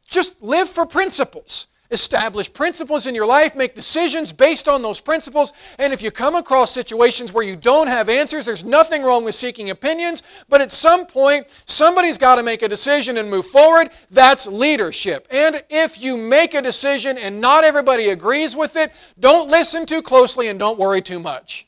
Just 0.08 0.42
live 0.42 0.68
for 0.68 0.86
principles. 0.88 1.68
Establish 1.92 2.52
principles 2.52 3.08
in 3.08 3.16
your 3.16 3.26
life, 3.26 3.56
make 3.56 3.76
decisions 3.76 4.32
based 4.32 4.68
on 4.68 4.82
those 4.82 5.02
principles. 5.02 5.54
And 5.78 5.92
if 5.94 6.02
you 6.02 6.12
come 6.12 6.36
across 6.36 6.72
situations 6.72 7.34
where 7.34 7.44
you 7.44 7.56
don't 7.56 7.88
have 7.88 8.10
answers, 8.10 8.46
there's 8.46 8.64
nothing 8.64 9.04
wrong 9.04 9.24
with 9.24 9.36
seeking 9.36 9.70
opinions. 9.70 10.24
But 10.48 10.62
at 10.62 10.72
some 10.72 11.06
point, 11.06 11.48
somebody's 11.66 12.18
got 12.18 12.36
to 12.36 12.44
make 12.44 12.62
a 12.62 12.68
decision 12.68 13.18
and 13.18 13.30
move 13.30 13.46
forward. 13.46 13.90
That's 14.12 14.48
leadership. 14.48 15.28
And 15.32 15.64
if 15.70 16.02
you 16.02 16.18
make 16.18 16.54
a 16.54 16.62
decision 16.62 17.18
and 17.18 17.42
not 17.42 17.64
everybody 17.64 18.10
agrees 18.10 18.56
with 18.56 18.76
it, 18.76 18.92
don't 19.20 19.50
listen 19.50 19.86
too 19.86 20.02
closely 20.02 20.48
and 20.48 20.60
don't 20.60 20.78
worry 20.78 21.02
too 21.02 21.20
much. 21.20 21.66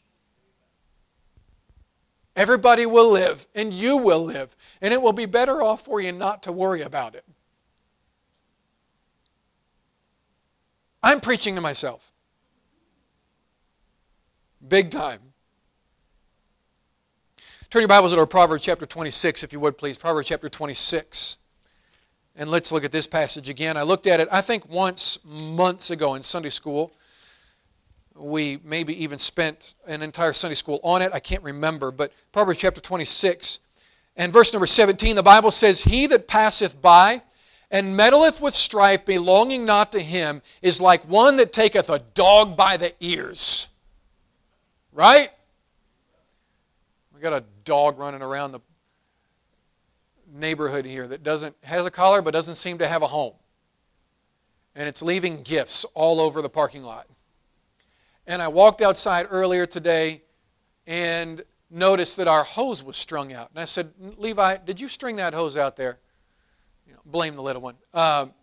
Everybody 2.33 2.85
will 2.85 3.11
live, 3.11 3.45
and 3.53 3.73
you 3.73 3.97
will 3.97 4.23
live. 4.23 4.55
And 4.81 4.93
it 4.93 5.01
will 5.01 5.13
be 5.13 5.25
better 5.25 5.61
off 5.61 5.83
for 5.83 5.99
you 5.99 6.13
not 6.13 6.43
to 6.43 6.51
worry 6.51 6.81
about 6.81 7.13
it. 7.13 7.25
I'm 11.03 11.19
preaching 11.19 11.55
to 11.55 11.61
myself. 11.61 12.11
Big 14.67 14.91
time. 14.91 15.19
Turn 17.69 17.81
your 17.81 17.87
Bibles 17.87 18.13
to 18.13 18.27
Proverbs 18.27 18.63
chapter 18.63 18.85
26, 18.85 19.43
if 19.43 19.53
you 19.53 19.59
would 19.59 19.77
please. 19.77 19.97
Proverbs 19.97 20.27
chapter 20.27 20.49
26. 20.49 21.37
And 22.35 22.49
let's 22.51 22.71
look 22.71 22.83
at 22.83 22.91
this 22.91 23.07
passage 23.07 23.49
again. 23.49 23.77
I 23.77 23.81
looked 23.81 24.07
at 24.07 24.19
it, 24.19 24.27
I 24.31 24.41
think, 24.41 24.69
once 24.69 25.17
months 25.25 25.89
ago 25.89 26.15
in 26.15 26.23
Sunday 26.23 26.49
school. 26.49 26.93
We 28.15 28.59
maybe 28.63 29.03
even 29.03 29.17
spent 29.17 29.73
an 29.87 30.01
entire 30.01 30.33
Sunday 30.33 30.55
school 30.55 30.79
on 30.83 31.01
it. 31.01 31.11
I 31.13 31.19
can't 31.19 31.43
remember. 31.43 31.91
But 31.91 32.13
Proverbs 32.31 32.59
chapter 32.59 32.81
26 32.81 33.59
and 34.15 34.31
verse 34.31 34.53
number 34.53 34.67
17, 34.67 35.15
the 35.15 35.23
Bible 35.23 35.51
says, 35.51 35.81
He 35.81 36.07
that 36.07 36.27
passeth 36.27 36.81
by 36.81 37.21
and 37.71 37.97
meddleth 37.97 38.41
with 38.41 38.53
strife 38.53 39.05
belonging 39.05 39.65
not 39.65 39.93
to 39.93 40.01
him 40.01 40.41
is 40.61 40.81
like 40.81 41.03
one 41.03 41.37
that 41.37 41.53
taketh 41.53 41.89
a 41.89 41.99
dog 42.13 42.57
by 42.57 42.75
the 42.75 42.93
ears. 42.99 43.69
Right? 44.91 45.29
We 47.15 47.21
got 47.21 47.33
a 47.33 47.45
dog 47.63 47.97
running 47.97 48.21
around 48.21 48.51
the 48.51 48.59
neighborhood 50.33 50.85
here 50.85 51.07
that 51.07 51.23
doesn't 51.23 51.55
has 51.63 51.85
a 51.85 51.91
collar 51.91 52.21
but 52.21 52.31
doesn't 52.31 52.55
seem 52.55 52.77
to 52.79 52.87
have 52.87 53.01
a 53.01 53.07
home. 53.07 53.33
And 54.75 54.87
it's 54.87 55.01
leaving 55.01 55.41
gifts 55.41 55.85
all 55.93 56.19
over 56.19 56.41
the 56.41 56.49
parking 56.49 56.83
lot. 56.83 57.07
And 58.27 58.41
I 58.41 58.49
walked 58.49 58.81
outside 58.81 59.27
earlier 59.29 59.65
today 59.65 60.21
and 60.85 61.41
noticed 61.69 62.17
that 62.17 62.27
our 62.27 62.43
hose 62.43 62.83
was 62.83 62.97
strung 62.97 63.31
out. 63.33 63.49
And 63.51 63.59
I 63.59 63.65
said, 63.65 63.93
Levi, 64.17 64.57
did 64.57 64.81
you 64.81 64.87
string 64.87 65.15
that 65.17 65.33
hose 65.33 65.55
out 65.55 65.77
there? 65.77 65.99
Blame 67.11 67.35
the 67.35 67.43
little 67.43 67.61
one. 67.61 67.75
Um, 67.93 68.33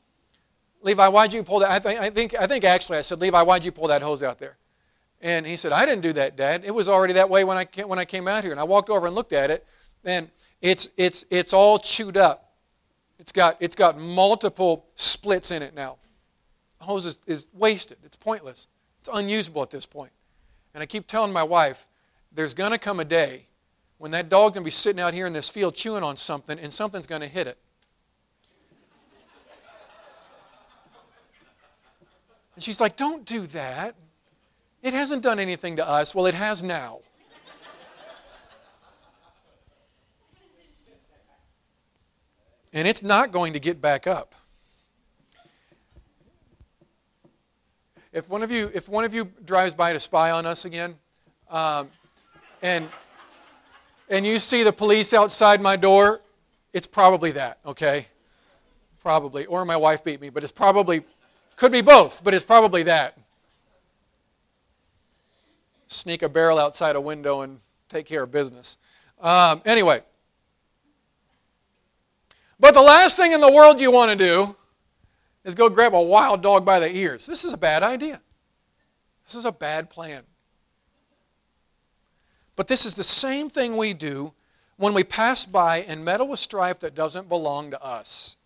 Levi, 0.82 1.08
why'd 1.08 1.32
you 1.32 1.42
pull 1.42 1.60
that? 1.60 1.70
I 1.70 1.78
think, 1.78 2.00
I 2.00 2.10
think, 2.10 2.34
I 2.38 2.46
think 2.46 2.64
actually 2.64 2.98
I 2.98 3.02
said, 3.02 3.20
Levi, 3.20 3.42
why'd 3.42 3.64
you 3.64 3.72
pull 3.72 3.88
that 3.88 4.02
hose 4.02 4.22
out 4.22 4.38
there? 4.38 4.56
And 5.20 5.46
he 5.46 5.56
said, 5.56 5.72
I 5.72 5.84
didn't 5.84 6.02
do 6.02 6.12
that, 6.12 6.36
Dad. 6.36 6.62
It 6.64 6.70
was 6.72 6.88
already 6.88 7.14
that 7.14 7.28
way 7.28 7.42
when 7.42 7.56
I 7.56 7.64
came, 7.64 7.88
when 7.88 7.98
I 7.98 8.04
came 8.04 8.28
out 8.28 8.44
here. 8.44 8.52
And 8.52 8.60
I 8.60 8.64
walked 8.64 8.88
over 8.88 9.06
and 9.06 9.16
looked 9.16 9.32
at 9.32 9.50
it, 9.50 9.66
and 10.04 10.30
it's, 10.60 10.88
it's, 10.96 11.24
it's 11.30 11.52
all 11.52 11.78
chewed 11.78 12.16
up. 12.16 12.52
It's 13.18 13.32
got, 13.32 13.56
it's 13.58 13.74
got 13.74 13.98
multiple 13.98 14.86
splits 14.94 15.50
in 15.50 15.62
it 15.62 15.74
now. 15.74 15.98
The 16.78 16.84
hose 16.84 17.06
is, 17.06 17.18
is 17.26 17.46
wasted. 17.52 17.98
It's 18.04 18.14
pointless. 18.14 18.68
It's 19.00 19.08
unusable 19.12 19.62
at 19.62 19.70
this 19.70 19.86
point. 19.86 20.12
And 20.72 20.82
I 20.82 20.86
keep 20.86 21.08
telling 21.08 21.32
my 21.32 21.42
wife, 21.42 21.88
there's 22.30 22.54
going 22.54 22.70
to 22.70 22.78
come 22.78 23.00
a 23.00 23.04
day 23.04 23.46
when 23.96 24.12
that 24.12 24.28
dog's 24.28 24.54
going 24.54 24.62
to 24.62 24.66
be 24.66 24.70
sitting 24.70 25.00
out 25.00 25.14
here 25.14 25.26
in 25.26 25.32
this 25.32 25.50
field 25.50 25.74
chewing 25.74 26.04
on 26.04 26.16
something, 26.16 26.58
and 26.60 26.72
something's 26.72 27.08
going 27.08 27.22
to 27.22 27.26
hit 27.26 27.48
it. 27.48 27.58
And 32.58 32.62
she's 32.64 32.80
like, 32.80 32.96
Don't 32.96 33.24
do 33.24 33.46
that. 33.46 33.94
It 34.82 34.92
hasn't 34.92 35.22
done 35.22 35.38
anything 35.38 35.76
to 35.76 35.88
us. 35.88 36.12
Well, 36.12 36.26
it 36.26 36.34
has 36.34 36.60
now. 36.60 36.98
and 42.72 42.88
it's 42.88 43.00
not 43.00 43.30
going 43.30 43.52
to 43.52 43.60
get 43.60 43.80
back 43.80 44.08
up. 44.08 44.34
If 48.12 48.28
one 48.28 48.42
of 48.42 48.50
you, 48.50 48.72
if 48.74 48.88
one 48.88 49.04
of 49.04 49.14
you 49.14 49.30
drives 49.44 49.76
by 49.76 49.92
to 49.92 50.00
spy 50.00 50.32
on 50.32 50.44
us 50.44 50.64
again, 50.64 50.96
um, 51.48 51.88
and 52.60 52.88
and 54.08 54.26
you 54.26 54.40
see 54.40 54.64
the 54.64 54.72
police 54.72 55.14
outside 55.14 55.60
my 55.60 55.76
door, 55.76 56.22
it's 56.72 56.88
probably 56.88 57.30
that, 57.30 57.60
okay? 57.64 58.06
Probably, 59.00 59.46
or 59.46 59.64
my 59.64 59.76
wife 59.76 60.02
beat 60.02 60.20
me, 60.20 60.28
but 60.28 60.42
it's 60.42 60.50
probably 60.50 61.04
could 61.58 61.72
be 61.72 61.80
both, 61.80 62.22
but 62.22 62.32
it's 62.32 62.44
probably 62.44 62.84
that. 62.84 63.18
Sneak 65.88 66.22
a 66.22 66.28
barrel 66.28 66.58
outside 66.58 66.96
a 66.96 67.00
window 67.00 67.42
and 67.42 67.60
take 67.88 68.06
care 68.06 68.22
of 68.22 68.30
business. 68.30 68.78
Um, 69.20 69.60
anyway. 69.64 70.00
But 72.60 72.74
the 72.74 72.82
last 72.82 73.16
thing 73.16 73.32
in 73.32 73.40
the 73.40 73.52
world 73.52 73.80
you 73.80 73.90
want 73.90 74.10
to 74.10 74.16
do 74.16 74.56
is 75.44 75.54
go 75.54 75.68
grab 75.68 75.94
a 75.94 76.00
wild 76.00 76.42
dog 76.42 76.64
by 76.64 76.78
the 76.78 76.94
ears. 76.94 77.26
This 77.26 77.44
is 77.44 77.52
a 77.52 77.58
bad 77.58 77.82
idea. 77.82 78.20
This 79.26 79.34
is 79.34 79.44
a 79.44 79.52
bad 79.52 79.90
plan. 79.90 80.22
But 82.54 82.68
this 82.68 82.84
is 82.86 82.94
the 82.94 83.04
same 83.04 83.50
thing 83.50 83.76
we 83.76 83.94
do 83.94 84.32
when 84.76 84.94
we 84.94 85.04
pass 85.04 85.44
by 85.44 85.78
and 85.78 86.04
meddle 86.04 86.28
with 86.28 86.40
strife 86.40 86.80
that 86.80 86.94
doesn't 86.94 87.28
belong 87.28 87.70
to 87.72 87.82
us. 87.82 88.37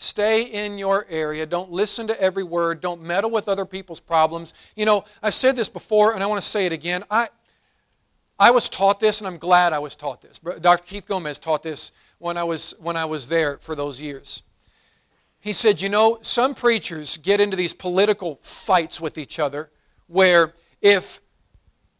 Stay 0.00 0.44
in 0.44 0.78
your 0.78 1.06
area. 1.10 1.44
Don't 1.44 1.72
listen 1.72 2.06
to 2.06 2.20
every 2.22 2.44
word. 2.44 2.80
Don't 2.80 3.02
meddle 3.02 3.32
with 3.32 3.48
other 3.48 3.64
people's 3.64 3.98
problems. 3.98 4.54
You 4.76 4.86
know, 4.86 5.04
I've 5.24 5.34
said 5.34 5.56
this 5.56 5.68
before, 5.68 6.14
and 6.14 6.22
I 6.22 6.26
want 6.26 6.40
to 6.40 6.48
say 6.48 6.66
it 6.66 6.72
again. 6.72 7.02
I, 7.10 7.30
I 8.38 8.52
was 8.52 8.68
taught 8.68 9.00
this, 9.00 9.20
and 9.20 9.26
I'm 9.26 9.38
glad 9.38 9.72
I 9.72 9.80
was 9.80 9.96
taught 9.96 10.22
this. 10.22 10.38
Dr. 10.38 10.84
Keith 10.84 11.08
Gomez 11.08 11.40
taught 11.40 11.64
this 11.64 11.90
when 12.18 12.36
I 12.36 12.44
was, 12.44 12.76
when 12.78 12.96
I 12.96 13.06
was 13.06 13.26
there 13.26 13.58
for 13.58 13.74
those 13.74 14.00
years. 14.00 14.44
He 15.40 15.52
said, 15.52 15.82
You 15.82 15.88
know, 15.88 16.20
some 16.22 16.54
preachers 16.54 17.16
get 17.16 17.40
into 17.40 17.56
these 17.56 17.74
political 17.74 18.36
fights 18.36 19.00
with 19.00 19.18
each 19.18 19.40
other 19.40 19.68
where 20.06 20.54
if 20.80 21.20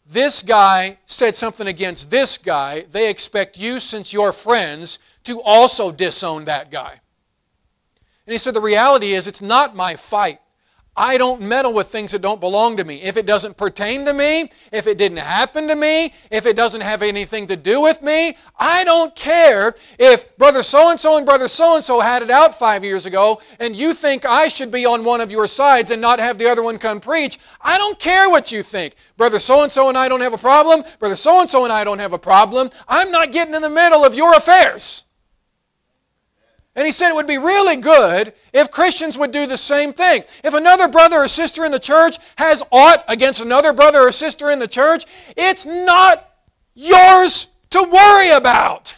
this 0.06 0.44
guy 0.44 0.98
said 1.06 1.34
something 1.34 1.66
against 1.66 2.12
this 2.12 2.38
guy, 2.38 2.84
they 2.92 3.10
expect 3.10 3.58
you, 3.58 3.80
since 3.80 4.12
you're 4.12 4.30
friends, 4.30 5.00
to 5.24 5.42
also 5.42 5.90
disown 5.90 6.44
that 6.44 6.70
guy. 6.70 7.00
And 8.28 8.32
he 8.34 8.36
said, 8.36 8.52
The 8.52 8.60
reality 8.60 9.14
is, 9.14 9.26
it's 9.26 9.40
not 9.40 9.74
my 9.74 9.96
fight. 9.96 10.40
I 10.94 11.16
don't 11.16 11.40
meddle 11.40 11.72
with 11.72 11.88
things 11.88 12.12
that 12.12 12.20
don't 12.20 12.42
belong 12.42 12.76
to 12.76 12.84
me. 12.84 13.00
If 13.00 13.16
it 13.16 13.24
doesn't 13.24 13.56
pertain 13.56 14.04
to 14.04 14.12
me, 14.12 14.50
if 14.70 14.86
it 14.86 14.98
didn't 14.98 15.20
happen 15.20 15.66
to 15.68 15.74
me, 15.74 16.12
if 16.30 16.44
it 16.44 16.54
doesn't 16.54 16.82
have 16.82 17.00
anything 17.00 17.46
to 17.46 17.56
do 17.56 17.80
with 17.80 18.02
me, 18.02 18.36
I 18.58 18.84
don't 18.84 19.16
care 19.16 19.74
if 19.98 20.36
brother 20.36 20.62
so 20.62 20.90
and 20.90 21.00
so 21.00 21.16
and 21.16 21.24
brother 21.24 21.48
so 21.48 21.76
and 21.76 21.82
so 21.82 22.00
had 22.00 22.20
it 22.20 22.30
out 22.30 22.54
five 22.54 22.84
years 22.84 23.06
ago 23.06 23.40
and 23.58 23.74
you 23.74 23.94
think 23.94 24.26
I 24.26 24.48
should 24.48 24.70
be 24.70 24.84
on 24.84 25.04
one 25.04 25.22
of 25.22 25.30
your 25.30 25.46
sides 25.46 25.90
and 25.90 26.02
not 26.02 26.20
have 26.20 26.36
the 26.36 26.50
other 26.50 26.62
one 26.62 26.78
come 26.78 27.00
preach. 27.00 27.38
I 27.62 27.78
don't 27.78 27.98
care 27.98 28.28
what 28.28 28.52
you 28.52 28.62
think. 28.62 28.94
Brother 29.16 29.38
so 29.38 29.62
and 29.62 29.72
so 29.72 29.88
and 29.88 29.96
I 29.96 30.06
don't 30.06 30.20
have 30.20 30.34
a 30.34 30.38
problem. 30.38 30.84
Brother 30.98 31.16
so 31.16 31.40
and 31.40 31.48
so 31.48 31.64
and 31.64 31.72
I 31.72 31.82
don't 31.82 32.00
have 32.00 32.12
a 32.12 32.18
problem. 32.18 32.68
I'm 32.88 33.10
not 33.10 33.32
getting 33.32 33.54
in 33.54 33.62
the 33.62 33.70
middle 33.70 34.04
of 34.04 34.14
your 34.14 34.34
affairs. 34.34 35.04
And 36.78 36.86
he 36.86 36.92
said 36.92 37.10
it 37.10 37.16
would 37.16 37.26
be 37.26 37.38
really 37.38 37.74
good 37.74 38.32
if 38.52 38.70
Christians 38.70 39.18
would 39.18 39.32
do 39.32 39.48
the 39.48 39.56
same 39.56 39.92
thing. 39.92 40.22
If 40.44 40.54
another 40.54 40.86
brother 40.86 41.16
or 41.16 41.26
sister 41.26 41.64
in 41.64 41.72
the 41.72 41.80
church 41.80 42.18
has 42.36 42.62
aught 42.70 43.04
against 43.08 43.40
another 43.40 43.72
brother 43.72 43.98
or 43.98 44.12
sister 44.12 44.48
in 44.48 44.60
the 44.60 44.68
church, 44.68 45.04
it's 45.36 45.66
not 45.66 46.30
yours 46.74 47.48
to 47.70 47.82
worry 47.82 48.30
about. 48.30 48.96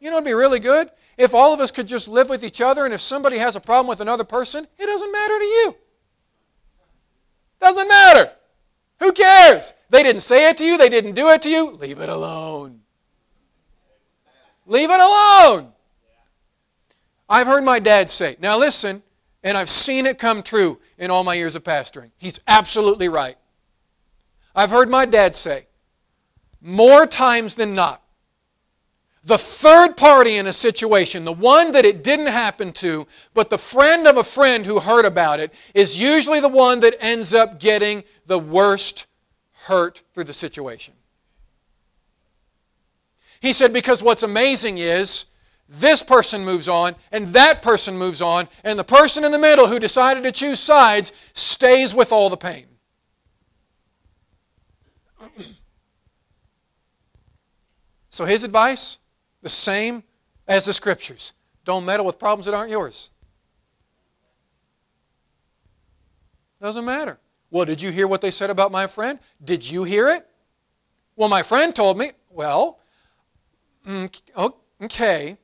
You 0.00 0.08
know, 0.08 0.16
it'd 0.16 0.24
be 0.24 0.32
really 0.32 0.58
good 0.58 0.90
if 1.18 1.34
all 1.34 1.52
of 1.52 1.60
us 1.60 1.70
could 1.70 1.86
just 1.86 2.08
live 2.08 2.30
with 2.30 2.42
each 2.42 2.62
other, 2.62 2.86
and 2.86 2.94
if 2.94 3.02
somebody 3.02 3.36
has 3.36 3.54
a 3.54 3.60
problem 3.60 3.86
with 3.86 4.00
another 4.00 4.24
person, 4.24 4.66
it 4.78 4.86
doesn't 4.86 5.12
matter 5.12 5.38
to 5.38 5.44
you. 5.44 5.76
Doesn't 7.60 7.88
matter. 7.88 8.32
Who 9.00 9.12
cares? 9.12 9.74
They 9.90 10.02
didn't 10.02 10.22
say 10.22 10.48
it 10.48 10.56
to 10.56 10.64
you, 10.64 10.78
they 10.78 10.88
didn't 10.88 11.12
do 11.12 11.28
it 11.28 11.42
to 11.42 11.50
you. 11.50 11.72
Leave 11.72 12.00
it 12.00 12.08
alone. 12.08 12.80
Leave 14.64 14.88
it 14.88 14.98
alone. 14.98 15.74
I've 17.30 17.46
heard 17.46 17.62
my 17.62 17.78
dad 17.78 18.10
say, 18.10 18.36
now 18.40 18.58
listen, 18.58 19.04
and 19.44 19.56
I've 19.56 19.70
seen 19.70 20.04
it 20.04 20.18
come 20.18 20.42
true 20.42 20.80
in 20.98 21.12
all 21.12 21.22
my 21.22 21.34
years 21.34 21.54
of 21.54 21.62
pastoring. 21.62 22.10
He's 22.18 22.40
absolutely 22.48 23.08
right. 23.08 23.36
I've 24.54 24.70
heard 24.70 24.90
my 24.90 25.06
dad 25.06 25.36
say, 25.36 25.68
more 26.60 27.06
times 27.06 27.54
than 27.54 27.76
not, 27.76 28.02
the 29.22 29.38
third 29.38 29.96
party 29.96 30.36
in 30.38 30.46
a 30.46 30.52
situation, 30.52 31.24
the 31.24 31.32
one 31.32 31.72
that 31.72 31.84
it 31.84 32.02
didn't 32.02 32.26
happen 32.26 32.72
to, 32.72 33.06
but 33.32 33.48
the 33.48 33.58
friend 33.58 34.08
of 34.08 34.16
a 34.16 34.24
friend 34.24 34.66
who 34.66 34.80
heard 34.80 35.04
about 35.04 35.38
it, 35.40 35.54
is 35.72 36.00
usually 36.00 36.40
the 36.40 36.48
one 36.48 36.80
that 36.80 36.96
ends 37.00 37.32
up 37.32 37.60
getting 37.60 38.02
the 38.26 38.38
worst 38.38 39.06
hurt 39.66 40.02
through 40.14 40.24
the 40.24 40.32
situation. 40.32 40.94
He 43.40 43.52
said, 43.52 43.72
because 43.72 44.02
what's 44.02 44.22
amazing 44.22 44.78
is 44.78 45.26
this 45.70 46.02
person 46.02 46.44
moves 46.44 46.68
on, 46.68 46.96
and 47.12 47.28
that 47.28 47.62
person 47.62 47.96
moves 47.96 48.20
on, 48.20 48.48
and 48.64 48.76
the 48.76 48.84
person 48.84 49.24
in 49.24 49.30
the 49.30 49.38
middle 49.38 49.68
who 49.68 49.78
decided 49.78 50.24
to 50.24 50.32
choose 50.32 50.58
sides 50.58 51.12
stays 51.32 51.94
with 51.94 52.10
all 52.10 52.28
the 52.28 52.36
pain. 52.36 52.66
so, 58.10 58.24
his 58.24 58.42
advice, 58.42 58.98
the 59.42 59.48
same 59.48 60.02
as 60.48 60.64
the 60.64 60.72
scriptures 60.72 61.34
don't 61.64 61.84
meddle 61.84 62.04
with 62.04 62.18
problems 62.18 62.46
that 62.46 62.54
aren't 62.54 62.72
yours. 62.72 63.12
Doesn't 66.60 66.84
matter. 66.84 67.20
Well, 67.50 67.64
did 67.64 67.80
you 67.80 67.90
hear 67.90 68.08
what 68.08 68.20
they 68.20 68.32
said 68.32 68.50
about 68.50 68.72
my 68.72 68.88
friend? 68.88 69.20
Did 69.42 69.70
you 69.70 69.84
hear 69.84 70.08
it? 70.08 70.26
Well, 71.14 71.28
my 71.28 71.44
friend 71.44 71.74
told 71.74 71.96
me. 71.96 72.10
Well, 72.28 72.80
mm, 73.86 74.20
okay. 74.82 75.38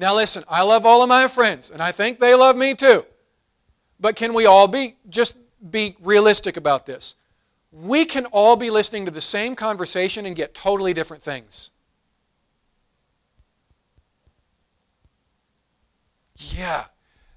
Now 0.00 0.14
listen, 0.14 0.44
I 0.48 0.62
love 0.62 0.86
all 0.86 1.02
of 1.02 1.10
my 1.10 1.28
friends, 1.28 1.68
and 1.68 1.82
I 1.82 1.92
think 1.92 2.20
they 2.20 2.34
love 2.34 2.56
me 2.56 2.74
too. 2.74 3.04
But 4.00 4.16
can 4.16 4.32
we 4.32 4.46
all 4.46 4.66
be 4.66 4.96
just 5.10 5.34
be 5.70 5.94
realistic 6.00 6.56
about 6.56 6.86
this? 6.86 7.16
We 7.70 8.06
can 8.06 8.24
all 8.32 8.56
be 8.56 8.70
listening 8.70 9.04
to 9.04 9.10
the 9.10 9.20
same 9.20 9.54
conversation 9.54 10.24
and 10.24 10.34
get 10.34 10.54
totally 10.54 10.94
different 10.94 11.22
things. 11.22 11.70
Yeah, 16.34 16.84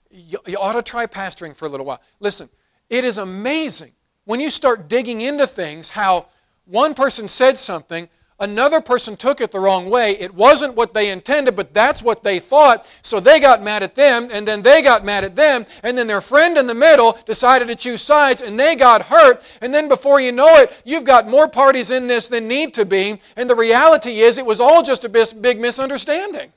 you, 0.10 0.40
you 0.48 0.58
ought 0.58 0.74
to 0.74 0.82
try 0.82 1.06
pastoring 1.06 1.54
for 1.54 1.66
a 1.66 1.70
little 1.70 1.86
while. 1.86 2.02
Listen, 2.22 2.48
it 2.90 3.04
is 3.04 3.18
amazing 3.18 3.92
when 4.24 4.40
you 4.40 4.50
start 4.50 4.88
digging 4.88 5.20
into 5.20 5.46
things 5.46 5.90
how 5.90 6.28
one 6.64 6.94
person 6.94 7.28
said 7.28 7.58
something, 7.58 8.08
another 8.40 8.82
person 8.82 9.16
took 9.16 9.42
it 9.42 9.52
the 9.52 9.60
wrong 9.60 9.90
way. 9.90 10.18
It 10.20 10.34
wasn't 10.34 10.76
what 10.76 10.94
they 10.94 11.10
intended, 11.12 11.56
but 11.56 11.74
that's 11.74 12.04
what 12.04 12.24
they 12.24 12.40
thought. 12.40 12.90
So 13.02 13.20
they 13.20 13.40
got 13.40 13.64
mad 13.64 13.84
at 13.84 13.96
them, 13.96 14.30
and 14.32 14.48
then 14.48 14.62
they 14.62 14.82
got 14.82 15.06
mad 15.06 15.24
at 15.24 15.36
them, 15.36 15.66
and 15.84 15.98
then 15.98 16.08
their 16.08 16.22
friend 16.22 16.58
in 16.58 16.68
the 16.68 16.76
middle 16.76 17.18
decided 17.26 17.68
to 17.68 17.76
choose 17.76 18.02
sides, 18.02 18.42
and 18.42 18.60
they 18.60 18.76
got 18.76 19.04
hurt. 19.04 19.44
And 19.62 19.74
then 19.74 19.88
before 19.88 20.20
you 20.20 20.32
know 20.32 20.56
it, 20.56 20.74
you've 20.84 21.06
got 21.06 21.28
more 21.28 21.48
parties 21.48 21.92
in 21.92 22.08
this 22.08 22.28
than 22.28 22.48
need 22.48 22.74
to 22.76 22.86
be. 22.86 23.20
And 23.36 23.50
the 23.50 23.56
reality 23.56 24.20
is, 24.20 24.38
it 24.38 24.46
was 24.46 24.60
all 24.62 24.84
just 24.84 25.06
a 25.06 25.10
big 25.10 25.60
misunderstanding. 25.60 26.52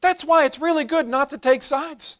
That's 0.00 0.24
why 0.24 0.44
it's 0.44 0.58
really 0.58 0.84
good 0.84 1.06
not 1.06 1.30
to 1.30 1.38
take 1.38 1.62
sides. 1.62 2.18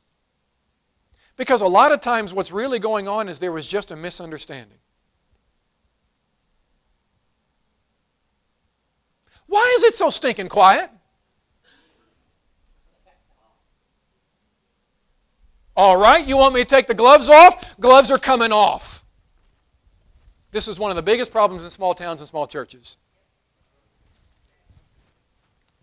Because 1.36 1.62
a 1.62 1.66
lot 1.66 1.92
of 1.92 2.00
times, 2.00 2.32
what's 2.32 2.52
really 2.52 2.78
going 2.78 3.08
on 3.08 3.28
is 3.28 3.40
there 3.40 3.52
was 3.52 3.66
just 3.66 3.90
a 3.90 3.96
misunderstanding. 3.96 4.78
Why 9.52 9.74
is 9.76 9.82
it 9.82 9.94
so 9.94 10.08
stinking 10.08 10.48
quiet? 10.48 10.88
All 15.76 15.94
right, 15.98 16.26
you 16.26 16.38
want 16.38 16.54
me 16.54 16.60
to 16.60 16.66
take 16.66 16.86
the 16.86 16.94
gloves 16.94 17.28
off? 17.28 17.78
Gloves 17.78 18.10
are 18.10 18.18
coming 18.18 18.50
off. 18.50 19.04
This 20.52 20.68
is 20.68 20.78
one 20.78 20.90
of 20.90 20.96
the 20.96 21.02
biggest 21.02 21.32
problems 21.32 21.64
in 21.64 21.68
small 21.68 21.92
towns 21.92 22.22
and 22.22 22.28
small 22.28 22.46
churches. 22.46 22.96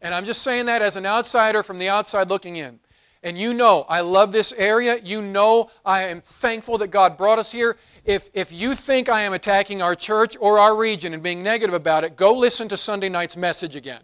And 0.02 0.16
I'm 0.16 0.26
just 0.26 0.42
saying 0.42 0.66
that 0.66 0.82
as 0.82 0.96
an 0.96 1.06
outsider 1.06 1.62
from 1.62 1.78
the 1.78 1.90
outside 1.90 2.28
looking 2.28 2.56
in. 2.56 2.80
And 3.22 3.38
you 3.38 3.54
know, 3.54 3.86
I 3.90 4.02
love 4.02 4.32
this 4.32 4.54
area. 4.54 5.00
You 5.04 5.22
know, 5.22 5.70
I 5.86 6.04
am 6.04 6.22
thankful 6.22 6.78
that 6.78 6.88
God 6.88 7.18
brought 7.18 7.38
us 7.38 7.52
here. 7.52 7.76
If, 8.06 8.30
if 8.34 8.52
you 8.52 8.76
think 8.76 9.10
I 9.10 9.22
am 9.22 9.34
attacking 9.34 9.82
our 9.82 9.94
church 9.94 10.38
or 10.40 10.58
our 10.58 10.76
region 10.76 11.14
and 11.14 11.22
being 11.22 11.44
negative 11.44 11.74
about 11.74 12.04
it, 12.06 12.16
go 12.16 12.34
listen 12.34 12.70
to 12.70 12.78
Sunday 12.78 13.10
night's 13.10 13.36
message 13.36 13.76
again. 13.76 14.02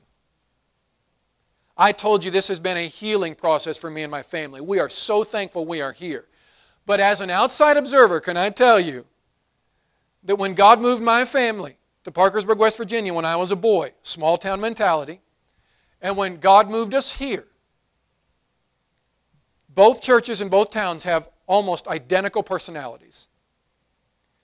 I 1.77 1.91
told 1.91 2.23
you 2.23 2.31
this 2.31 2.49
has 2.49 2.59
been 2.59 2.77
a 2.77 2.87
healing 2.87 3.35
process 3.35 3.77
for 3.77 3.89
me 3.89 4.03
and 4.03 4.11
my 4.11 4.21
family. 4.21 4.61
We 4.61 4.79
are 4.79 4.89
so 4.89 5.23
thankful 5.23 5.65
we 5.65 5.81
are 5.81 5.91
here. 5.91 6.25
But 6.85 6.99
as 6.99 7.21
an 7.21 7.29
outside 7.29 7.77
observer, 7.77 8.19
can 8.19 8.37
I 8.37 8.49
tell 8.49 8.79
you 8.79 9.05
that 10.23 10.37
when 10.37 10.53
God 10.53 10.79
moved 10.81 11.01
my 11.01 11.25
family 11.25 11.77
to 12.03 12.11
Parkersburg, 12.11 12.59
West 12.59 12.77
Virginia, 12.77 13.13
when 13.13 13.25
I 13.25 13.35
was 13.35 13.51
a 13.51 13.55
boy, 13.55 13.93
small 14.03 14.37
town 14.37 14.61
mentality, 14.61 15.21
and 16.01 16.15
when 16.15 16.37
God 16.37 16.69
moved 16.69 16.93
us 16.93 17.17
here, 17.17 17.47
both 19.75 20.01
churches 20.01 20.41
in 20.41 20.49
both 20.49 20.69
towns 20.71 21.03
have 21.03 21.29
almost 21.47 21.87
identical 21.87 22.41
personalities. 22.41 23.29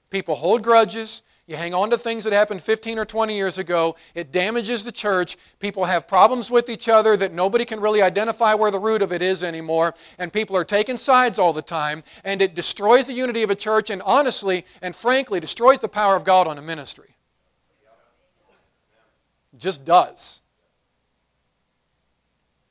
People 0.09 0.35
hold 0.35 0.61
grudges. 0.61 1.23
You 1.47 1.55
hang 1.55 1.73
on 1.73 1.89
to 1.89 1.97
things 1.97 2.23
that 2.25 2.33
happened 2.33 2.61
15 2.61 2.99
or 2.99 3.05
20 3.05 3.35
years 3.35 3.57
ago. 3.57 3.95
It 4.13 4.31
damages 4.31 4.83
the 4.83 4.91
church. 4.91 5.37
People 5.59 5.85
have 5.85 6.07
problems 6.07 6.51
with 6.51 6.69
each 6.69 6.87
other 6.87 7.17
that 7.17 7.33
nobody 7.33 7.65
can 7.65 7.79
really 7.79 8.01
identify 8.01 8.53
where 8.53 8.71
the 8.71 8.79
root 8.79 9.01
of 9.01 9.11
it 9.11 9.21
is 9.21 9.41
anymore. 9.41 9.95
And 10.19 10.31
people 10.31 10.55
are 10.55 10.63
taking 10.63 10.97
sides 10.97 11.39
all 11.39 11.53
the 11.53 11.61
time. 11.61 12.03
And 12.23 12.41
it 12.41 12.53
destroys 12.53 13.05
the 13.05 13.13
unity 13.13 13.41
of 13.41 13.49
a 13.49 13.55
church 13.55 13.89
and 13.89 14.01
honestly 14.03 14.65
and 14.81 14.95
frankly 14.95 15.39
destroys 15.39 15.79
the 15.79 15.89
power 15.89 16.15
of 16.15 16.23
God 16.23 16.45
on 16.45 16.57
a 16.57 16.61
ministry. 16.61 17.15
Just 19.57 19.83
does. 19.83 20.40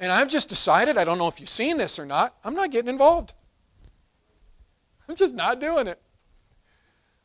And 0.01 0.11
I've 0.11 0.29
just 0.29 0.49
decided, 0.49 0.97
I 0.97 1.05
don't 1.05 1.19
know 1.19 1.29
if 1.29 1.39
you've 1.39 1.49
seen 1.49 1.77
this 1.77 1.99
or 1.99 2.07
not, 2.07 2.35
I'm 2.43 2.55
not 2.55 2.71
getting 2.71 2.89
involved. 2.89 3.35
I'm 5.09 5.15
just 5.15 5.35
not 5.35 5.61
doing 5.61 5.87
it. 5.87 6.01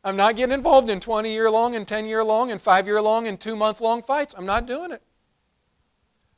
I'm 0.03 0.17
not 0.17 0.35
getting 0.35 0.53
involved 0.53 0.89
in 0.89 0.99
20 0.99 1.31
year 1.31 1.49
long 1.49 1.75
and 1.75 1.88
10 1.88 2.05
year 2.05 2.23
long 2.23 2.51
and 2.51 2.61
5 2.61 2.85
year 2.85 3.01
long 3.01 3.27
and 3.27 3.39
2 3.39 3.55
month 3.55 3.79
long 3.79 4.03
fights. 4.03 4.35
I'm 4.38 4.45
not 4.45 4.67
doing 4.67 4.91
it. 4.91 5.01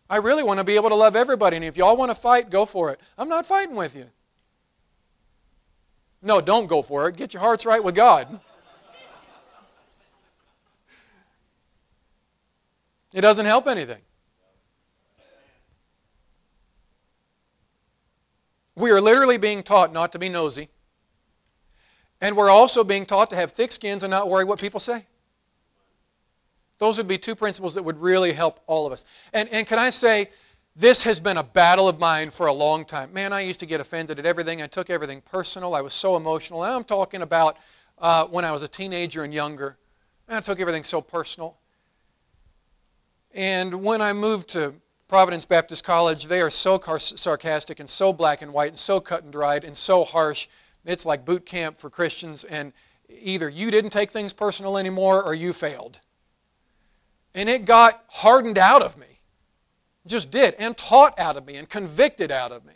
I 0.09 0.17
really 0.17 0.43
want 0.43 0.59
to 0.59 0.63
be 0.63 0.75
able 0.75 0.89
to 0.89 0.95
love 0.95 1.15
everybody. 1.15 1.57
And 1.57 1.65
if 1.65 1.75
y'all 1.75 1.97
want 1.97 2.11
to 2.11 2.15
fight, 2.15 2.49
go 2.49 2.65
for 2.65 2.91
it. 2.91 3.01
I'm 3.17 3.27
not 3.27 3.45
fighting 3.45 3.75
with 3.75 3.95
you. 3.95 4.05
No, 6.21 6.39
don't 6.39 6.67
go 6.67 6.81
for 6.81 7.09
it. 7.09 7.17
Get 7.17 7.33
your 7.33 7.41
hearts 7.41 7.65
right 7.65 7.83
with 7.83 7.95
God. 7.95 8.39
It 13.13 13.21
doesn't 13.21 13.45
help 13.45 13.67
anything. 13.67 14.01
We 18.77 18.91
are 18.91 19.01
literally 19.01 19.39
being 19.39 19.63
taught 19.63 19.91
not 19.91 20.11
to 20.11 20.19
be 20.19 20.29
nosy. 20.29 20.69
And 22.21 22.37
we're 22.37 22.51
also 22.51 22.83
being 22.83 23.07
taught 23.07 23.31
to 23.31 23.35
have 23.35 23.51
thick 23.51 23.71
skins 23.71 24.03
and 24.03 24.11
not 24.11 24.29
worry 24.29 24.43
what 24.43 24.59
people 24.59 24.79
say. 24.79 25.07
Those 26.77 26.99
would 26.99 27.07
be 27.07 27.17
two 27.17 27.35
principles 27.35 27.73
that 27.73 27.81
would 27.81 27.99
really 27.99 28.33
help 28.33 28.59
all 28.67 28.85
of 28.85 28.93
us. 28.93 29.03
And, 29.33 29.49
and 29.49 29.65
can 29.65 29.79
I 29.79 29.89
say, 29.89 30.29
this 30.75 31.01
has 31.05 31.19
been 31.19 31.37
a 31.37 31.43
battle 31.43 31.89
of 31.89 31.97
mine 31.97 32.29
for 32.29 32.45
a 32.45 32.53
long 32.53 32.85
time. 32.85 33.11
Man, 33.11 33.33
I 33.33 33.41
used 33.41 33.59
to 33.61 33.65
get 33.65 33.81
offended 33.81 34.19
at 34.19 34.27
everything. 34.27 34.61
I 34.61 34.67
took 34.67 34.91
everything 34.91 35.21
personal. 35.21 35.73
I 35.73 35.81
was 35.81 35.93
so 35.95 36.15
emotional. 36.15 36.63
And 36.63 36.71
I'm 36.71 36.83
talking 36.83 37.23
about 37.23 37.57
uh, 37.97 38.25
when 38.25 38.45
I 38.45 38.51
was 38.51 38.61
a 38.61 38.67
teenager 38.67 39.23
and 39.23 39.33
younger. 39.33 39.75
And 40.27 40.37
I 40.37 40.39
took 40.41 40.59
everything 40.59 40.83
so 40.83 41.01
personal. 41.01 41.57
And 43.33 43.81
when 43.83 44.03
I 44.03 44.13
moved 44.13 44.49
to 44.49 44.75
Providence 45.07 45.45
Baptist 45.45 45.85
College, 45.85 46.25
they 46.25 46.41
are 46.41 46.49
so 46.49 46.81
sarcastic 46.97 47.79
and 47.79 47.89
so 47.89 48.11
black 48.11 48.41
and 48.41 48.53
white 48.53 48.69
and 48.69 48.77
so 48.79 48.99
cut 48.99 49.23
and 49.23 49.31
dried 49.31 49.63
and 49.63 49.77
so 49.77 50.03
harsh. 50.03 50.47
It's 50.85 51.05
like 51.05 51.23
boot 51.23 51.45
camp 51.45 51.77
for 51.77 51.89
Christians, 51.89 52.43
and 52.43 52.73
either 53.09 53.47
you 53.47 53.71
didn't 53.71 53.91
take 53.91 54.11
things 54.11 54.33
personal 54.33 54.77
anymore 54.77 55.23
or 55.23 55.33
you 55.33 55.53
failed. 55.53 56.01
And 57.33 57.47
it 57.47 57.65
got 57.65 58.03
hardened 58.09 58.57
out 58.57 58.81
of 58.81 58.97
me. 58.97 59.21
Just 60.05 60.31
did, 60.31 60.55
and 60.57 60.75
taught 60.75 61.17
out 61.19 61.35
of 61.35 61.45
me, 61.45 61.55
and 61.55 61.69
convicted 61.69 62.31
out 62.31 62.51
of 62.51 62.65
me. 62.65 62.73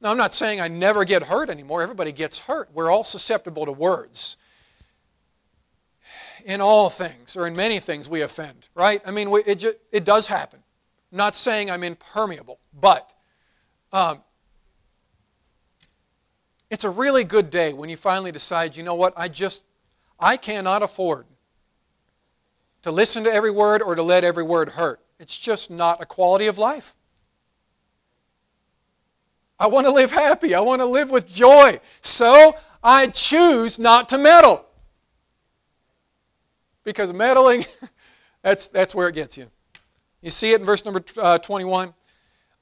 Now, 0.00 0.10
I'm 0.10 0.16
not 0.16 0.34
saying 0.34 0.60
I 0.60 0.68
never 0.68 1.04
get 1.04 1.24
hurt 1.24 1.48
anymore. 1.48 1.80
Everybody 1.82 2.12
gets 2.12 2.40
hurt. 2.40 2.68
We're 2.74 2.90
all 2.90 3.04
susceptible 3.04 3.64
to 3.64 3.72
words. 3.72 4.36
In 6.44 6.60
all 6.60 6.90
things, 6.90 7.36
or 7.36 7.46
in 7.46 7.56
many 7.56 7.80
things, 7.80 8.08
we 8.08 8.20
offend, 8.20 8.68
right? 8.74 9.00
I 9.06 9.12
mean, 9.12 9.32
it, 9.46 9.60
just, 9.60 9.76
it 9.92 10.04
does 10.04 10.26
happen. 10.26 10.63
Not 11.14 11.36
saying 11.36 11.70
I'm 11.70 11.84
impermeable, 11.84 12.58
but 12.78 13.12
um, 13.92 14.20
it's 16.68 16.82
a 16.82 16.90
really 16.90 17.22
good 17.22 17.50
day 17.50 17.72
when 17.72 17.88
you 17.88 17.96
finally 17.96 18.32
decide, 18.32 18.76
you 18.76 18.82
know 18.82 18.96
what, 18.96 19.12
I 19.16 19.28
just, 19.28 19.62
I 20.18 20.36
cannot 20.36 20.82
afford 20.82 21.26
to 22.82 22.90
listen 22.90 23.22
to 23.24 23.32
every 23.32 23.52
word 23.52 23.80
or 23.80 23.94
to 23.94 24.02
let 24.02 24.24
every 24.24 24.42
word 24.42 24.70
hurt. 24.70 24.98
It's 25.20 25.38
just 25.38 25.70
not 25.70 26.02
a 26.02 26.04
quality 26.04 26.48
of 26.48 26.58
life. 26.58 26.96
I 29.56 29.68
want 29.68 29.86
to 29.86 29.92
live 29.92 30.10
happy. 30.10 30.52
I 30.52 30.60
want 30.60 30.82
to 30.82 30.86
live 30.86 31.12
with 31.12 31.28
joy. 31.28 31.78
So 32.00 32.56
I 32.82 33.06
choose 33.06 33.78
not 33.78 34.08
to 34.08 34.18
meddle. 34.18 34.66
Because 36.82 37.12
meddling, 37.12 37.66
that's, 38.42 38.66
that's 38.66 38.96
where 38.96 39.06
it 39.06 39.14
gets 39.14 39.38
you. 39.38 39.48
You 40.24 40.30
see 40.30 40.52
it 40.52 40.60
in 40.60 40.66
verse 40.66 40.86
number 40.86 41.04
uh, 41.18 41.36
21. 41.36 41.92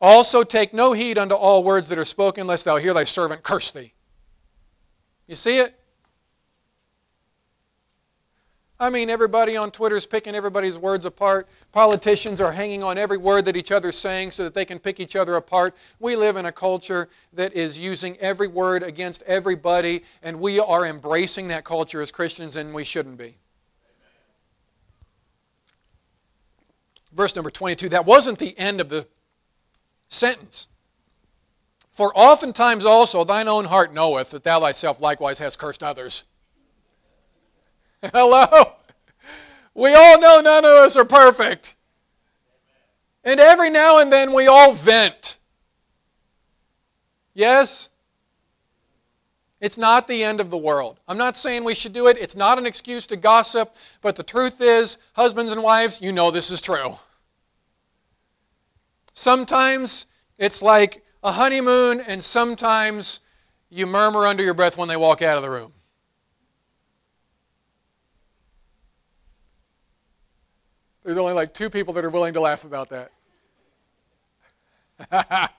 Also 0.01 0.43
take 0.43 0.75
no 0.75 0.95
heed 0.95 1.17
unto 1.17 1.37
all 1.37 1.63
words 1.63 1.89
that 1.91 1.99
are 1.99 2.05
spoken, 2.05 2.45
lest 2.45 2.65
thou 2.65 2.77
hear 2.77 2.93
thy 2.93 3.05
servant 3.05 3.45
curse 3.45 3.71
thee. 3.71 3.93
You 5.29 5.37
see 5.37 5.61
it? 5.61 5.79
I 8.81 8.91
mean, 8.91 9.11
everybody 9.11 9.57
on 9.57 9.71
Twitter 9.71 9.95
is 9.95 10.07
picking 10.07 10.35
everybody's 10.35 10.77
words 10.77 11.07
apart. 11.07 11.47
Politicians 11.71 12.41
are 12.41 12.51
hanging 12.51 12.83
on 12.83 12.99
every 12.99 13.17
word 13.17 13.45
that 13.45 13.57
each 13.57 13.71
other's 13.71 13.97
saying 13.97 14.33
so 14.33 14.43
that 14.43 14.55
they 14.55 14.65
can 14.65 14.81
pick 14.81 14.99
each 14.99 15.15
other 15.15 15.37
apart. 15.37 15.77
We 16.01 16.17
live 16.17 16.37
in 16.37 16.47
a 16.47 16.53
culture 16.53 17.09
that 17.33 17.53
is 17.53 17.79
using 17.79 18.17
every 18.17 18.49
word 18.49 18.83
against 18.83 19.23
everybody, 19.23 20.03
and 20.21 20.41
we 20.41 20.59
are 20.59 20.85
embracing 20.85 21.47
that 21.49 21.63
culture 21.63 22.03
as 22.03 22.11
Christians, 22.11 22.57
and 22.57 22.75
we 22.75 22.83
shouldn't 22.83 23.19
be. 23.19 23.37
Verse 27.13 27.37
number 27.37 27.51
22 27.51 27.91
that 27.91 28.07
wasn't 28.07 28.39
the 28.39 28.59
end 28.59 28.81
of 28.81 28.89
the 28.89 29.07
sentence. 30.09 30.69
For 31.91 32.11
oftentimes 32.17 32.87
also 32.87 33.23
thine 33.23 33.49
own 33.49 33.67
heart 33.67 33.93
knoweth 33.93 34.31
that 34.31 34.45
thou 34.45 34.61
thyself 34.61 35.01
likewise 35.01 35.39
hast 35.39 35.59
cursed 35.59 35.83
others. 35.83 36.25
Hello? 38.03 38.73
We 39.75 39.95
all 39.95 40.21
know 40.21 40.41
none 40.43 40.65
of 40.65 40.71
us 40.71 40.97
are 40.97 41.05
perfect. 41.05 41.77
And 43.25 43.39
every 43.39 43.71
now 43.71 44.01
and 44.01 44.13
then 44.13 44.33
we 44.33 44.47
all 44.47 44.73
vent. 44.73 45.39
Yes? 47.35 47.91
It's 49.63 49.79
not 49.79 50.09
the 50.09 50.25
end 50.25 50.41
of 50.41 50.51
the 50.51 50.59
world. 50.59 50.99
I'm 51.07 51.17
not 51.17 51.37
saying 51.37 51.63
we 51.63 51.77
should 51.77 51.93
do 51.93 52.09
it. 52.09 52.19
It's 52.19 52.35
not 52.35 52.59
an 52.59 52.67
excuse 52.67 53.07
to 53.07 53.17
gossip. 53.17 53.77
But 54.01 54.17
the 54.17 54.25
truth 54.25 54.61
is, 54.61 54.99
husbands 55.13 55.53
and 55.53 55.63
wives, 55.63 56.03
you 56.03 56.11
know 56.11 56.33
this 56.33 56.51
is 56.51 56.61
true. 56.61 56.97
Sometimes 59.15 60.07
it's 60.37 60.63
like 60.63 61.05
a 61.23 61.31
honeymoon, 61.31 62.01
and 62.01 62.25
sometimes 62.25 63.21
you 63.71 63.87
murmur 63.87 64.27
under 64.27 64.43
your 64.43 64.53
breath 64.53 64.77
when 64.77 64.89
they 64.89 64.97
walk 64.97 65.23
out 65.23 65.37
of 65.37 65.45
the 65.45 65.51
room. 65.51 65.73
There's 71.05 71.19
only 71.19 71.35
like 71.35 71.55
two 71.55 71.71
people 71.71 71.95
that 71.95 72.05
are 72.05 72.11
willing 72.11 72.35
to 72.35 72.41
laugh 72.41 72.65
about 72.65 72.89
that. 75.09 75.53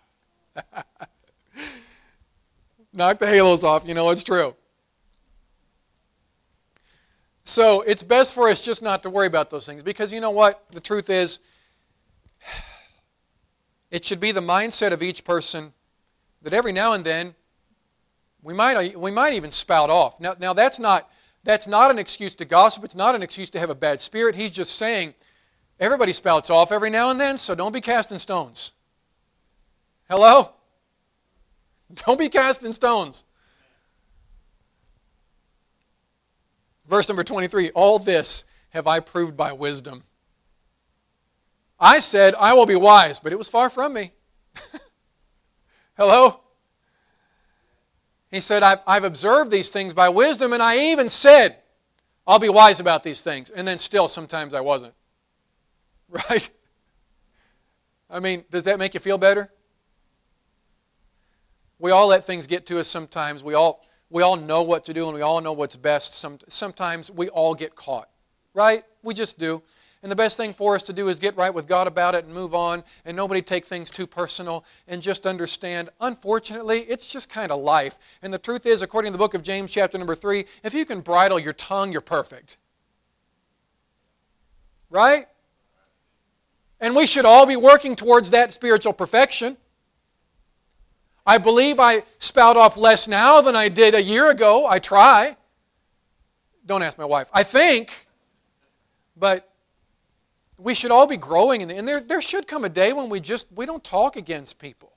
Knock 2.93 3.19
the 3.19 3.27
halos 3.27 3.63
off, 3.63 3.88
you 3.88 3.93
know 3.93 4.10
it's 4.10 4.23
true. 4.23 4.56
So 7.43 7.82
it's 7.82 8.03
best 8.03 8.34
for 8.34 8.47
us 8.47 8.62
just 8.62 8.82
not 8.82 9.03
to 9.03 9.10
worry 9.10 9.27
about 9.27 9.49
those 9.49 9.65
things 9.65 9.84
because 9.84 10.13
you 10.13 10.21
know 10.21 10.32
what? 10.32 10.63
The 10.71 10.79
truth 10.79 11.10
is, 11.10 11.39
it 13.91 14.06
should 14.06 14.19
be 14.19 14.32
the 14.32 14.41
mindset 14.41 14.93
of 14.93 15.03
each 15.03 15.25
person 15.25 15.73
that 16.41 16.53
every 16.53 16.71
now 16.71 16.93
and 16.93 17.03
then 17.03 17.36
we 18.41 18.53
might, 18.53 18.97
we 18.97 19.12
might 19.12 19.34
even 19.34 19.51
spout 19.51 19.89
off. 19.89 20.19
Now, 20.19 20.36
now 20.39 20.53
that's, 20.53 20.79
not, 20.79 21.10
that's 21.43 21.67
not 21.67 21.91
an 21.91 21.99
excuse 21.99 22.36
to 22.36 22.45
gossip, 22.45 22.84
it's 22.84 22.95
not 22.95 23.15
an 23.15 23.23
excuse 23.23 23.49
to 23.51 23.60
have 23.60 23.69
a 23.69 23.75
bad 23.75 23.99
spirit. 23.99 24.36
He's 24.36 24.51
just 24.51 24.77
saying 24.77 25.15
Everybody 25.79 26.13
spouts 26.13 26.49
off 26.49 26.71
every 26.71 26.89
now 26.89 27.10
and 27.10 27.19
then, 27.19 27.38
so 27.38 27.56
don't 27.56 27.73
be 27.73 27.82
casting 27.82 28.19
stones. 28.19 28.71
Hello? 30.10 30.53
Don't 31.93 32.19
be 32.19 32.30
casting 32.30 32.74
stones. 32.74 33.24
Verse 36.88 37.08
number 37.08 37.24
23 37.24 37.72
All 37.72 38.00
this 38.00 38.46
have 38.69 38.88
I 38.88 39.00
proved 39.00 39.38
by 39.38 39.52
wisdom. 39.52 40.04
I 41.80 42.00
said, 42.00 42.34
I 42.36 42.54
will 42.54 42.65
be 42.65 42.76
wise, 42.76 43.19
but 43.19 43.34
it 43.34 43.38
was 43.38 43.50
far 43.50 43.69
from 43.69 43.93
me. 43.93 44.13
Hello? 45.98 46.39
He 48.32 48.39
said, 48.39 48.63
I've, 48.63 48.80
I've 48.88 49.04
observed 49.04 49.52
these 49.52 49.69
things 49.69 49.93
by 49.93 50.10
wisdom, 50.10 50.54
and 50.54 50.63
I 50.63 50.91
even 50.91 51.10
said, 51.10 51.58
I'll 52.26 52.39
be 52.39 52.50
wise 52.50 52.80
about 52.80 53.04
these 53.04 53.22
things. 53.22 53.50
And 53.50 53.67
then 53.67 53.78
still, 53.78 54.08
sometimes 54.08 54.54
I 54.54 54.62
wasn't. 54.62 54.93
Right? 56.30 56.48
I 58.08 58.19
mean, 58.19 58.46
does 58.52 58.65
that 58.65 58.78
make 58.78 58.93
you 58.93 59.00
feel 59.00 59.17
better? 59.17 59.52
We 61.84 61.91
all 61.91 62.08
let 62.08 62.24
things 62.24 62.48
get 62.48 62.65
to 62.67 62.80
us 62.80 62.88
sometimes. 62.88 63.43
We 63.43 63.56
all, 63.56 63.86
we 64.10 64.24
all 64.24 64.38
know 64.38 64.62
what 64.62 64.86
to 64.86 64.93
do 64.93 65.08
and 65.08 65.13
we 65.13 65.22
all 65.22 65.41
know 65.41 65.52
what's 65.52 65.76
best. 65.76 66.13
Some, 66.13 66.39
sometimes 66.48 67.12
we 67.12 67.28
all 67.28 67.54
get 67.54 67.76
caught, 67.76 68.08
right? 68.54 68.86
We 69.02 69.13
just 69.13 69.38
do. 69.38 69.62
And 70.02 70.10
the 70.10 70.15
best 70.15 70.38
thing 70.38 70.54
for 70.54 70.76
us 70.76 70.84
to 70.84 70.93
do 70.93 71.10
is 71.10 71.19
get 71.19 71.36
right 71.36 71.54
with 71.54 71.67
God 71.67 71.88
about 71.88 72.15
it 72.15 72.24
and 72.24 72.34
move 72.34 72.56
on 72.56 72.86
and 73.04 73.17
nobody 73.17 73.41
take 73.41 73.65
things 73.65 73.89
too 73.89 74.08
personal 74.08 74.63
and 74.88 75.02
just 75.02 75.28
understand, 75.28 75.89
unfortunately, 76.00 76.84
it's 76.84 77.06
just 77.06 77.30
kind 77.30 77.52
of 77.52 77.62
life. 77.62 77.98
And 78.22 78.34
the 78.34 78.39
truth 78.39 78.65
is, 78.65 78.82
according 78.82 79.12
to 79.12 79.17
the 79.17 79.22
book 79.22 79.34
of 79.34 79.43
James, 79.43 79.69
chapter 79.69 79.98
number 79.98 80.15
3, 80.15 80.46
if 80.63 80.74
you 80.74 80.86
can 80.86 81.02
bridle 81.02 81.38
your 81.38 81.52
tongue, 81.52 81.91
you're 81.91 82.00
perfect. 82.00 82.56
Right? 84.89 85.28
And 86.80 86.96
we 86.96 87.06
should 87.06 87.26
all 87.26 87.46
be 87.46 87.58
working 87.58 87.98
towards 87.98 88.30
that 88.30 88.54
spiritual 88.54 88.93
perfection. 88.93 89.58
I 91.26 91.38
believe 91.38 91.80
I 91.80 92.04
spout 92.20 92.58
off 92.58 92.76
less 92.76 93.08
now 93.08 93.42
than 93.42 93.56
I 93.56 93.70
did 93.70 93.96
a 93.96 94.02
year 94.02 94.30
ago. 94.30 94.66
I 94.68 94.80
try. 94.80 95.38
Don't 96.66 96.84
ask 96.84 96.98
my 96.98 97.06
wife. 97.06 97.30
I 97.34 97.44
think. 97.44 98.08
But 99.16 99.50
we 100.58 100.74
should 100.74 100.92
all 100.92 101.08
be 101.08 101.18
growing, 101.18 101.68
The, 101.68 101.76
and 101.78 101.88
there, 101.88 102.00
there 102.00 102.22
should 102.22 102.48
come 102.48 102.64
a 102.64 102.70
day 102.70 102.94
when 102.94 103.10
we 103.10 103.20
just 103.20 103.48
we 103.54 103.66
don't 103.66 103.84
talk 103.84 104.16
against 104.16 104.60
people. 104.60 104.94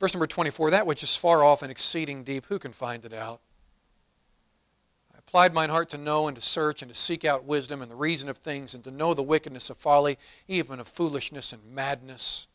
Verse 0.00 0.14
number 0.14 0.26
24 0.26 0.70
That 0.70 0.86
which 0.86 1.02
is 1.02 1.16
far 1.16 1.44
off 1.44 1.62
and 1.62 1.70
exceeding 1.70 2.24
deep, 2.24 2.46
who 2.46 2.58
can 2.58 2.72
find 2.72 3.04
it 3.04 3.12
out? 3.12 3.40
Applied 5.34 5.52
mine 5.52 5.68
heart 5.68 5.88
to 5.88 5.98
know 5.98 6.28
and 6.28 6.36
to 6.36 6.40
search 6.40 6.80
and 6.80 6.88
to 6.88 6.94
seek 6.96 7.24
out 7.24 7.42
wisdom 7.44 7.82
and 7.82 7.90
the 7.90 7.96
reason 7.96 8.28
of 8.28 8.36
things 8.36 8.72
and 8.72 8.84
to 8.84 8.90
know 8.92 9.12
the 9.12 9.20
wickedness 9.20 9.68
of 9.68 9.76
folly, 9.76 10.16
even 10.46 10.78
of 10.78 10.86
foolishness 10.86 11.52
and 11.52 11.60
madness. 11.74 12.46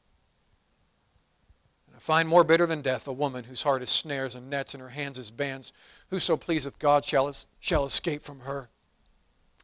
And 1.87 1.97
I 1.97 1.99
find 1.99 2.29
more 2.29 2.45
bitter 2.45 2.65
than 2.65 2.81
death 2.81 3.05
a 3.05 3.11
woman 3.11 3.43
whose 3.43 3.63
heart 3.63 3.81
is 3.81 3.89
snares 3.89 4.33
and 4.33 4.49
nets 4.49 4.73
and 4.73 4.81
her 4.81 4.91
hands 4.91 5.17
is 5.17 5.29
bands. 5.29 5.73
Whoso 6.09 6.37
pleaseth 6.37 6.79
God 6.79 7.03
shall, 7.03 7.29
shall 7.59 7.85
escape 7.85 8.21
from 8.21 8.39
her, 8.41 8.69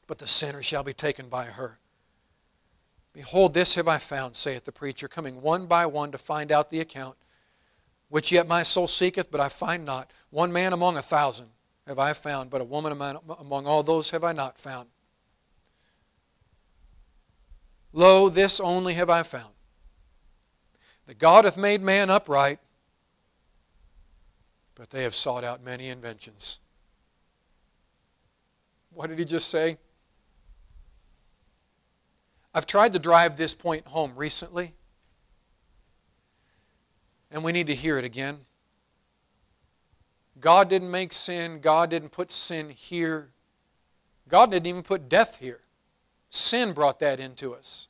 but 0.07 0.17
the 0.17 0.27
sinner 0.27 0.61
shall 0.61 0.83
be 0.83 0.91
taken 0.91 1.29
by 1.29 1.45
her. 1.45 1.79
Behold, 3.13 3.53
this 3.53 3.75
have 3.75 3.87
I 3.87 3.97
found, 3.97 4.35
saith 4.35 4.65
the 4.65 4.73
preacher, 4.73 5.07
coming 5.07 5.41
one 5.41 5.67
by 5.67 5.85
one 5.85 6.11
to 6.11 6.17
find 6.17 6.51
out 6.51 6.69
the 6.69 6.81
account, 6.81 7.15
which 8.09 8.33
yet 8.33 8.45
my 8.45 8.63
soul 8.63 8.87
seeketh, 8.87 9.31
but 9.31 9.39
I 9.39 9.47
find 9.47 9.85
not. 9.85 10.11
One 10.31 10.51
man 10.51 10.73
among 10.73 10.97
a 10.97 11.01
thousand 11.01 11.51
have 11.87 11.99
I 11.99 12.13
found, 12.13 12.49
but 12.49 12.61
a 12.61 12.63
woman 12.65 12.91
among 12.91 13.67
all 13.67 13.83
those 13.83 14.09
have 14.11 14.23
I 14.23 14.31
not 14.31 14.59
found. 14.59 14.89
Lo, 17.93 18.27
this 18.27 18.59
only 18.59 18.95
have 18.95 19.09
I 19.09 19.23
found 19.23 19.53
that 21.05 21.19
God 21.19 21.45
hath 21.45 21.57
made 21.57 21.81
man 21.81 22.09
upright, 22.09 22.59
but 24.73 24.89
they 24.89 25.03
have 25.03 25.15
sought 25.15 25.43
out 25.43 25.63
many 25.63 25.87
inventions. 25.87 26.59
What 28.91 29.07
did 29.07 29.19
he 29.19 29.25
just 29.25 29.49
say? 29.49 29.77
I've 32.53 32.65
tried 32.65 32.93
to 32.93 32.99
drive 32.99 33.37
this 33.37 33.53
point 33.53 33.85
home 33.87 34.13
recently, 34.15 34.73
and 37.29 37.43
we 37.43 37.51
need 37.51 37.67
to 37.67 37.75
hear 37.75 37.97
it 37.97 38.05
again. 38.05 38.39
God 40.39 40.69
didn't 40.69 40.91
make 40.91 41.13
sin. 41.13 41.59
God 41.59 41.89
didn't 41.89 42.09
put 42.09 42.31
sin 42.31 42.69
here. 42.69 43.29
God 44.27 44.51
didn't 44.51 44.67
even 44.67 44.83
put 44.83 45.07
death 45.07 45.37
here. 45.39 45.61
Sin 46.29 46.73
brought 46.73 46.99
that 46.99 47.19
into 47.19 47.53
us. 47.53 47.87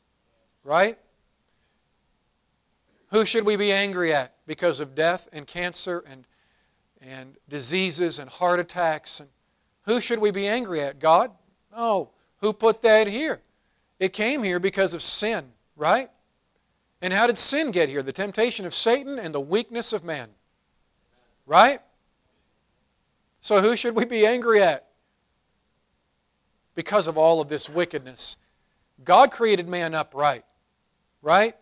Right? 0.63 0.97
Who 3.09 3.25
should 3.25 3.45
we 3.45 3.55
be 3.55 3.71
angry 3.71 4.13
at 4.13 4.33
because 4.45 4.79
of 4.79 4.95
death 4.95 5.27
and 5.31 5.47
cancer 5.47 6.03
and, 6.09 6.25
and 7.01 7.37
diseases 7.47 8.19
and 8.19 8.29
heart 8.29 8.59
attacks? 8.59 9.19
And 9.19 9.29
who 9.83 10.01
should 10.01 10.19
we 10.19 10.31
be 10.31 10.47
angry 10.47 10.81
at? 10.81 10.99
God? 10.99 11.31
No. 11.71 12.11
Who 12.41 12.53
put 12.53 12.81
that 12.81 13.07
here? 13.07 13.41
It 13.99 14.11
came 14.13 14.43
here 14.43 14.59
because 14.59 14.93
of 14.93 15.01
sin, 15.01 15.53
right? 15.75 16.09
And 17.01 17.13
how 17.13 17.27
did 17.27 17.37
sin 17.37 17.71
get 17.71 17.89
here? 17.89 18.03
The 18.03 18.11
temptation 18.11 18.65
of 18.65 18.73
Satan 18.73 19.17
and 19.19 19.33
the 19.33 19.39
weakness 19.39 19.93
of 19.93 20.03
man. 20.03 20.29
Right? 21.45 21.79
So 23.45 23.61
who 23.61 23.75
should 23.75 23.95
we 23.95 24.05
be 24.05 24.25
angry 24.25 24.59
at? 24.63 24.87
Because 26.73 27.07
of 27.07 27.15
all 27.15 27.39
of 27.39 27.47
this 27.47 27.69
wickedness. 27.69 28.37
God 29.03 29.29
created 29.29 29.69
man 29.69 29.93
upright, 29.93 30.43
right? 31.21 31.55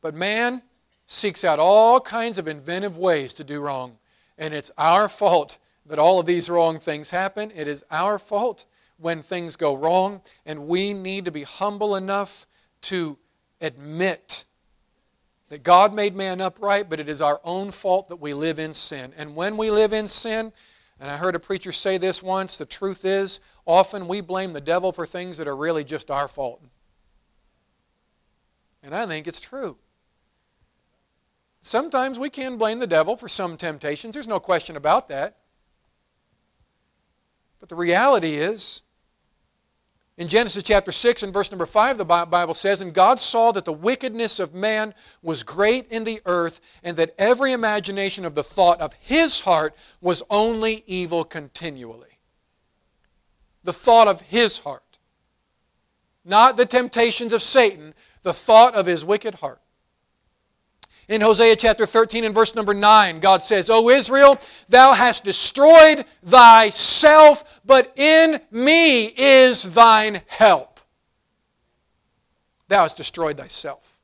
But 0.00 0.16
man 0.16 0.60
seeks 1.06 1.44
out 1.44 1.60
all 1.60 2.00
kinds 2.00 2.36
of 2.36 2.48
inventive 2.48 2.98
ways 2.98 3.32
to 3.34 3.44
do 3.44 3.60
wrong. 3.60 3.98
And 4.36 4.52
it's 4.52 4.72
our 4.76 5.08
fault 5.08 5.58
that 5.86 6.00
all 6.00 6.18
of 6.18 6.26
these 6.26 6.50
wrong 6.50 6.80
things 6.80 7.10
happen. 7.10 7.52
It 7.54 7.68
is 7.68 7.84
our 7.92 8.18
fault 8.18 8.66
when 8.96 9.22
things 9.22 9.54
go 9.54 9.76
wrong. 9.76 10.20
And 10.44 10.66
we 10.66 10.94
need 10.94 11.26
to 11.26 11.30
be 11.30 11.44
humble 11.44 11.94
enough 11.94 12.44
to 12.82 13.16
admit 13.60 14.46
that 15.48 15.62
God 15.62 15.94
made 15.94 16.16
man 16.16 16.40
upright, 16.40 16.90
but 16.90 16.98
it 16.98 17.08
is 17.08 17.22
our 17.22 17.40
own 17.44 17.70
fault 17.70 18.08
that 18.08 18.16
we 18.16 18.34
live 18.34 18.58
in 18.58 18.74
sin. 18.74 19.12
And 19.16 19.36
when 19.36 19.56
we 19.56 19.70
live 19.70 19.92
in 19.92 20.08
sin, 20.08 20.52
and 21.00 21.10
I 21.10 21.16
heard 21.16 21.34
a 21.34 21.40
preacher 21.40 21.72
say 21.72 21.98
this 21.98 22.22
once, 22.22 22.56
the 22.56 22.66
truth 22.66 23.04
is, 23.04 23.40
often 23.66 24.08
we 24.08 24.20
blame 24.20 24.52
the 24.52 24.60
devil 24.60 24.90
for 24.92 25.06
things 25.06 25.38
that 25.38 25.46
are 25.46 25.56
really 25.56 25.84
just 25.84 26.10
our 26.10 26.26
fault. 26.26 26.62
And 28.82 28.94
I 28.94 29.06
think 29.06 29.26
it's 29.26 29.40
true. 29.40 29.76
Sometimes 31.60 32.18
we 32.18 32.30
can 32.30 32.56
blame 32.56 32.78
the 32.78 32.86
devil 32.86 33.16
for 33.16 33.28
some 33.28 33.56
temptations, 33.56 34.14
there's 34.14 34.28
no 34.28 34.40
question 34.40 34.76
about 34.76 35.08
that. 35.08 35.36
But 37.60 37.68
the 37.68 37.74
reality 37.74 38.34
is, 38.34 38.82
in 40.18 40.26
Genesis 40.26 40.64
chapter 40.64 40.90
6 40.90 41.22
and 41.22 41.32
verse 41.32 41.52
number 41.52 41.64
5, 41.64 41.96
the 41.96 42.04
Bible 42.04 42.52
says, 42.52 42.80
And 42.80 42.92
God 42.92 43.20
saw 43.20 43.52
that 43.52 43.64
the 43.64 43.72
wickedness 43.72 44.40
of 44.40 44.52
man 44.52 44.92
was 45.22 45.44
great 45.44 45.86
in 45.92 46.02
the 46.02 46.20
earth, 46.26 46.60
and 46.82 46.96
that 46.96 47.14
every 47.16 47.52
imagination 47.52 48.24
of 48.24 48.34
the 48.34 48.42
thought 48.42 48.80
of 48.80 48.94
his 48.94 49.40
heart 49.40 49.76
was 50.00 50.24
only 50.28 50.82
evil 50.88 51.22
continually. 51.22 52.18
The 53.62 53.72
thought 53.72 54.08
of 54.08 54.22
his 54.22 54.58
heart. 54.58 54.98
Not 56.24 56.56
the 56.56 56.66
temptations 56.66 57.32
of 57.32 57.40
Satan, 57.40 57.94
the 58.22 58.34
thought 58.34 58.74
of 58.74 58.86
his 58.86 59.04
wicked 59.04 59.36
heart. 59.36 59.62
In 61.08 61.22
Hosea 61.22 61.56
chapter 61.56 61.86
13 61.86 62.24
and 62.24 62.34
verse 62.34 62.54
number 62.54 62.74
9, 62.74 63.20
God 63.20 63.42
says, 63.42 63.70
O 63.70 63.88
Israel, 63.88 64.38
thou 64.68 64.92
hast 64.92 65.24
destroyed 65.24 66.04
thyself, 66.22 67.60
but 67.64 67.92
in 67.96 68.40
me 68.50 69.06
is 69.16 69.74
thine 69.74 70.20
help. 70.26 70.80
Thou 72.68 72.82
hast 72.82 72.98
destroyed 72.98 73.38
thyself. 73.38 74.00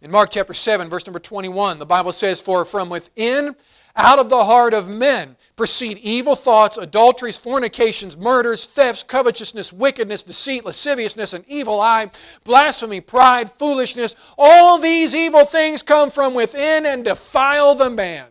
In 0.00 0.12
Mark 0.12 0.30
chapter 0.30 0.54
7, 0.54 0.88
verse 0.88 1.04
number 1.04 1.18
21, 1.18 1.80
the 1.80 1.86
Bible 1.86 2.12
says, 2.12 2.40
For 2.40 2.64
from 2.64 2.88
within 2.88 3.56
out 3.96 4.20
of 4.20 4.28
the 4.28 4.44
heart 4.44 4.72
of 4.72 4.88
men 4.88 5.36
proceed 5.56 5.98
evil 5.98 6.34
thoughts, 6.34 6.78
adulteries, 6.78 7.38
fornications, 7.38 8.16
murders, 8.16 8.66
thefts, 8.66 9.02
covetousness, 9.02 9.72
wickedness, 9.72 10.22
deceit, 10.22 10.64
lasciviousness, 10.64 11.32
an 11.32 11.44
evil 11.46 11.80
eye, 11.80 12.10
blasphemy, 12.44 13.00
pride, 13.00 13.50
foolishness. 13.50 14.16
All 14.36 14.78
these 14.78 15.14
evil 15.14 15.44
things 15.44 15.82
come 15.82 16.10
from 16.10 16.34
within 16.34 16.86
and 16.86 17.04
defile 17.04 17.74
the 17.74 17.90
man. 17.90 18.26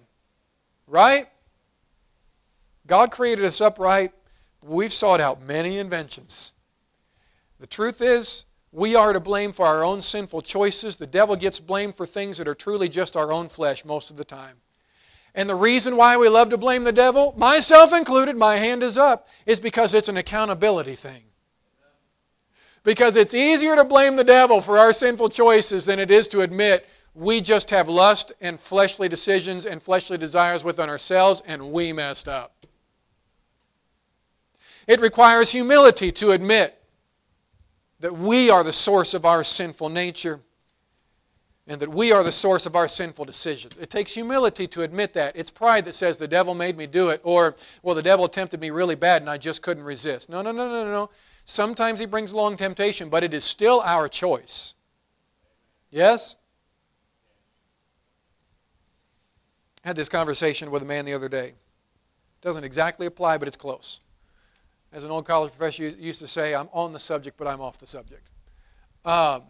Right? 0.88 1.28
God 2.86 3.12
created 3.12 3.46
us 3.46 3.62
upright. 3.62 4.12
We've 4.62 4.94
sought 4.94 5.22
out 5.22 5.42
many 5.42 5.80
inventions. 5.80 6.54
The 7.60 7.68
truth 7.68 8.02
is, 8.02 8.46
we 8.74 8.96
are 8.96 9.14
to 9.14 9.20
blame 9.20 9.54
for 9.54 9.66
our 9.66 9.86
own 9.86 10.02
sinful 10.02 10.42
choices. 10.42 10.98
The 10.98 11.08
devil 11.08 11.36
gets 11.36 11.60
blamed 11.60 11.96
for 11.96 12.06
things 12.06 12.38
that 12.38 12.48
are 12.48 12.56
truly 12.56 12.90
just 12.90 13.16
our 13.16 13.32
own 13.32 13.48
flesh 13.48 13.86
most 13.86 14.10
of 14.10 14.18
the 14.18 14.26
time. 14.26 14.58
And 15.36 15.50
the 15.50 15.56
reason 15.56 15.98
why 15.98 16.16
we 16.18 16.30
love 16.30 16.50
to 16.50 16.58
blame 16.58 16.84
the 16.84 16.92
devil, 16.92 17.34
myself 17.38 17.92
included, 17.92 18.38
my 18.38 18.58
hand 18.58 18.84
is 18.84 18.98
up, 18.98 19.28
is 19.46 19.60
because 19.60 19.94
it's 19.94 20.10
an 20.10 20.18
accountability 20.18 20.96
thing. 20.96 21.24
Because 22.84 23.16
it's 23.16 23.34
easier 23.34 23.76
to 23.76 23.84
blame 23.84 24.16
the 24.16 24.24
devil 24.24 24.62
for 24.62 24.78
our 24.78 24.94
sinful 24.94 25.30
choices 25.30 25.86
than 25.86 26.00
it 26.00 26.12
is 26.12 26.28
to 26.30 26.42
admit 26.42 26.88
we 27.16 27.42
just 27.42 27.70
have 27.70 27.88
lust 27.88 28.32
and 28.42 28.60
fleshly 28.60 29.08
decisions 29.08 29.66
and 29.66 29.82
fleshly 29.82 30.18
desires 30.18 30.64
within 30.64 30.90
ourselves 30.90 31.42
and 31.46 31.72
we 31.72 31.94
messed 31.94 32.28
up. 32.28 32.66
It 34.88 35.00
requires 35.00 35.52
humility 35.52 36.12
to 36.14 36.32
admit 36.32 36.78
that 38.02 38.18
we 38.18 38.50
are 38.50 38.64
the 38.64 38.74
source 38.74 39.14
of 39.14 39.26
our 39.26 39.44
sinful 39.44 39.90
nature 39.90 40.42
and 41.66 41.80
that 41.80 41.90
we 41.90 42.12
are 42.12 42.24
the 42.24 42.32
source 42.32 42.66
of 42.66 42.76
our 42.76 42.88
sinful 42.88 43.26
decisions. 43.26 43.76
It 43.80 43.90
takes 43.90 44.14
humility 44.14 44.68
to 44.68 44.82
admit 44.82 45.14
that. 45.14 45.36
It's 45.36 45.50
pride 45.50 45.86
that 45.86 45.94
says 45.94 46.18
the 46.18 46.28
devil 46.28 46.54
made 46.54 46.78
me 46.78 46.88
do 46.88 47.10
it, 47.10 47.22
or, 47.24 47.56
well, 47.82 47.96
the 47.96 48.02
devil 48.02 48.28
tempted 48.28 48.60
me 48.60 48.70
really 48.70 48.96
bad 48.96 49.22
and 49.22 49.30
I 49.30 49.38
just 49.38 49.62
couldn't 49.62 49.84
resist. 49.84 50.30
No, 50.30 50.42
no, 50.42 50.52
no, 50.52 50.68
no, 50.68 50.86
no. 50.86 51.10
Sometimes 51.46 52.00
he 52.00 52.06
brings 52.06 52.34
along 52.34 52.58
temptation, 52.58 53.10
but 53.10 53.24
it 53.24 53.34
is 53.34 53.44
still 53.44 53.82
our 53.82 54.08
choice. 54.08 54.76
Yes? 55.90 56.36
I 59.84 59.90
had 59.90 59.96
this 59.96 60.10
conversation 60.10 60.72
with 60.72 60.82
a 60.82 60.86
man 60.86 61.06
the 61.06 61.14
other 61.14 61.30
day. 61.30 61.48
It 61.48 62.42
Doesn't 62.42 62.64
exactly 62.64 63.06
apply, 63.06 63.38
but 63.38 63.48
it's 63.48 63.58
close. 63.58 64.02
As 64.92 65.04
an 65.04 65.12
old 65.12 65.26
college 65.26 65.52
professor 65.52 65.84
used 65.84 66.20
to 66.20 66.28
say, 66.28 66.54
I'm 66.54 66.70
on 66.72 66.94
the 66.94 67.00
subject, 67.00 67.38
but 67.38 67.48
I'm 67.48 67.62
off 67.62 67.80
the 67.80 67.88
subject. 67.88 68.30
Um, 69.04 69.44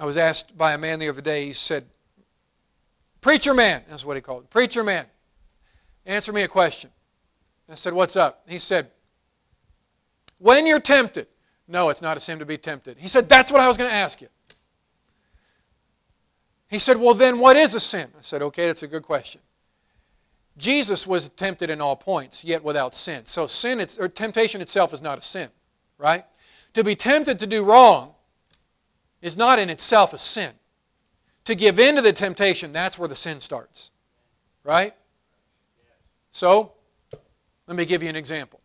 I 0.00 0.06
was 0.06 0.16
asked 0.16 0.56
by 0.56 0.72
a 0.72 0.78
man 0.78 0.98
the 0.98 1.10
other 1.10 1.20
day, 1.20 1.44
he 1.44 1.52
said, 1.52 1.84
Preacher 3.20 3.52
man, 3.52 3.82
that's 3.86 4.02
what 4.02 4.16
he 4.16 4.22
called 4.22 4.44
it. 4.44 4.50
Preacher 4.50 4.82
man, 4.82 5.04
answer 6.06 6.32
me 6.32 6.40
a 6.40 6.48
question. 6.48 6.88
I 7.70 7.74
said, 7.74 7.92
What's 7.92 8.16
up? 8.16 8.42
He 8.48 8.58
said, 8.58 8.90
When 10.38 10.66
you're 10.66 10.80
tempted, 10.80 11.26
no, 11.68 11.90
it's 11.90 12.00
not 12.00 12.16
a 12.16 12.20
sin 12.20 12.38
to 12.38 12.46
be 12.46 12.56
tempted. 12.56 12.96
He 12.98 13.08
said, 13.08 13.28
That's 13.28 13.52
what 13.52 13.60
I 13.60 13.68
was 13.68 13.76
going 13.76 13.90
to 13.90 13.96
ask 13.96 14.22
you. 14.22 14.28
He 16.70 16.78
said, 16.78 16.96
Well, 16.96 17.12
then 17.12 17.38
what 17.38 17.56
is 17.56 17.74
a 17.74 17.80
sin? 17.80 18.08
I 18.18 18.22
said, 18.22 18.40
Okay, 18.40 18.68
that's 18.68 18.82
a 18.82 18.88
good 18.88 19.02
question. 19.02 19.42
Jesus 20.56 21.06
was 21.06 21.28
tempted 21.28 21.68
in 21.68 21.82
all 21.82 21.94
points, 21.94 22.42
yet 22.42 22.64
without 22.64 22.94
sin. 22.94 23.26
So 23.26 23.46
sin, 23.46 23.86
or 23.98 24.08
temptation 24.08 24.62
itself 24.62 24.94
is 24.94 25.02
not 25.02 25.18
a 25.18 25.22
sin, 25.22 25.50
right? 25.98 26.24
To 26.72 26.82
be 26.82 26.96
tempted 26.96 27.38
to 27.38 27.46
do 27.46 27.62
wrong 27.64 28.14
is 29.22 29.36
not 29.36 29.58
in 29.58 29.70
itself 29.70 30.12
a 30.12 30.18
sin. 30.18 30.52
To 31.44 31.54
give 31.54 31.78
in 31.78 31.96
to 31.96 32.02
the 32.02 32.12
temptation, 32.12 32.72
that's 32.72 32.98
where 32.98 33.08
the 33.08 33.14
sin 33.14 33.40
starts. 33.40 33.90
Right? 34.64 34.94
So, 36.32 36.72
let 37.66 37.76
me 37.76 37.84
give 37.84 38.02
you 38.02 38.08
an 38.08 38.16
example. 38.16 38.60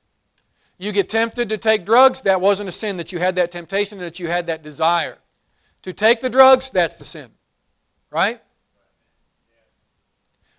You 0.78 0.92
get 0.92 1.08
tempted 1.08 1.48
to 1.50 1.58
take 1.58 1.86
drugs, 1.86 2.22
that 2.22 2.42
wasn't 2.42 2.70
a 2.70 2.72
sin 2.72 2.98
that 2.98 3.12
you 3.12 3.20
had 3.20 3.36
that 3.36 3.50
temptation, 3.50 3.98
that 4.00 4.20
you 4.20 4.28
had 4.28 4.46
that 4.48 4.62
desire. 4.62 5.20
To 5.84 5.94
take 5.94 6.20
the 6.20 6.30
drugs, 6.30 6.70
that's 6.70 6.96
the 6.96 7.06
sin. 7.06 7.30
Right? 8.12 8.42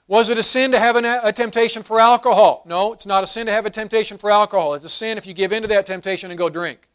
Was 0.09 0.31
it 0.31 0.39
a 0.39 0.43
sin 0.43 0.73
to 0.73 0.79
have 0.79 0.97
a 0.97 1.33
temptation 1.33 1.83
for 1.83 1.99
alcohol? 1.99 2.63
No, 2.65 2.93
it's 2.93 3.07
not 3.07 3.25
a 3.25 3.27
sin 3.27 3.47
to 3.47 3.53
have 3.53 3.67
a 3.67 3.71
temptation 3.71 4.19
for 4.19 4.31
alcohol. 4.31 4.75
It's 4.75 4.85
a 4.85 4.89
sin 4.89 5.19
if 5.19 5.27
you 5.27 5.35
give 5.35 5.53
in 5.53 5.63
to 5.63 5.69
that 5.69 5.85
temptation 5.85 6.31
and 6.31 6.39
go 6.39 6.49
drink. 6.49 6.89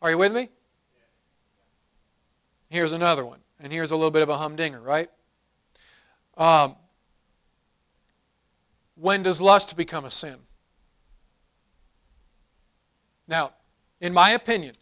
Are 0.00 0.10
you 0.10 0.18
with 0.18 0.32
me? 0.32 0.48
Here's 2.70 2.92
another 2.92 3.26
one. 3.26 3.40
And 3.62 3.72
here's 3.72 3.90
a 3.90 3.96
little 3.96 4.10
bit 4.10 4.22
of 4.22 4.28
a 4.28 4.38
humdinger, 4.38 4.80
right? 4.80 5.10
Um, 6.36 6.76
when 8.94 9.22
does 9.22 9.40
lust 9.40 9.76
become 9.76 10.04
a 10.04 10.10
sin? 10.10 10.36
Now, 13.28 13.52
in 14.00 14.14
my 14.14 14.30
opinion, 14.30 14.74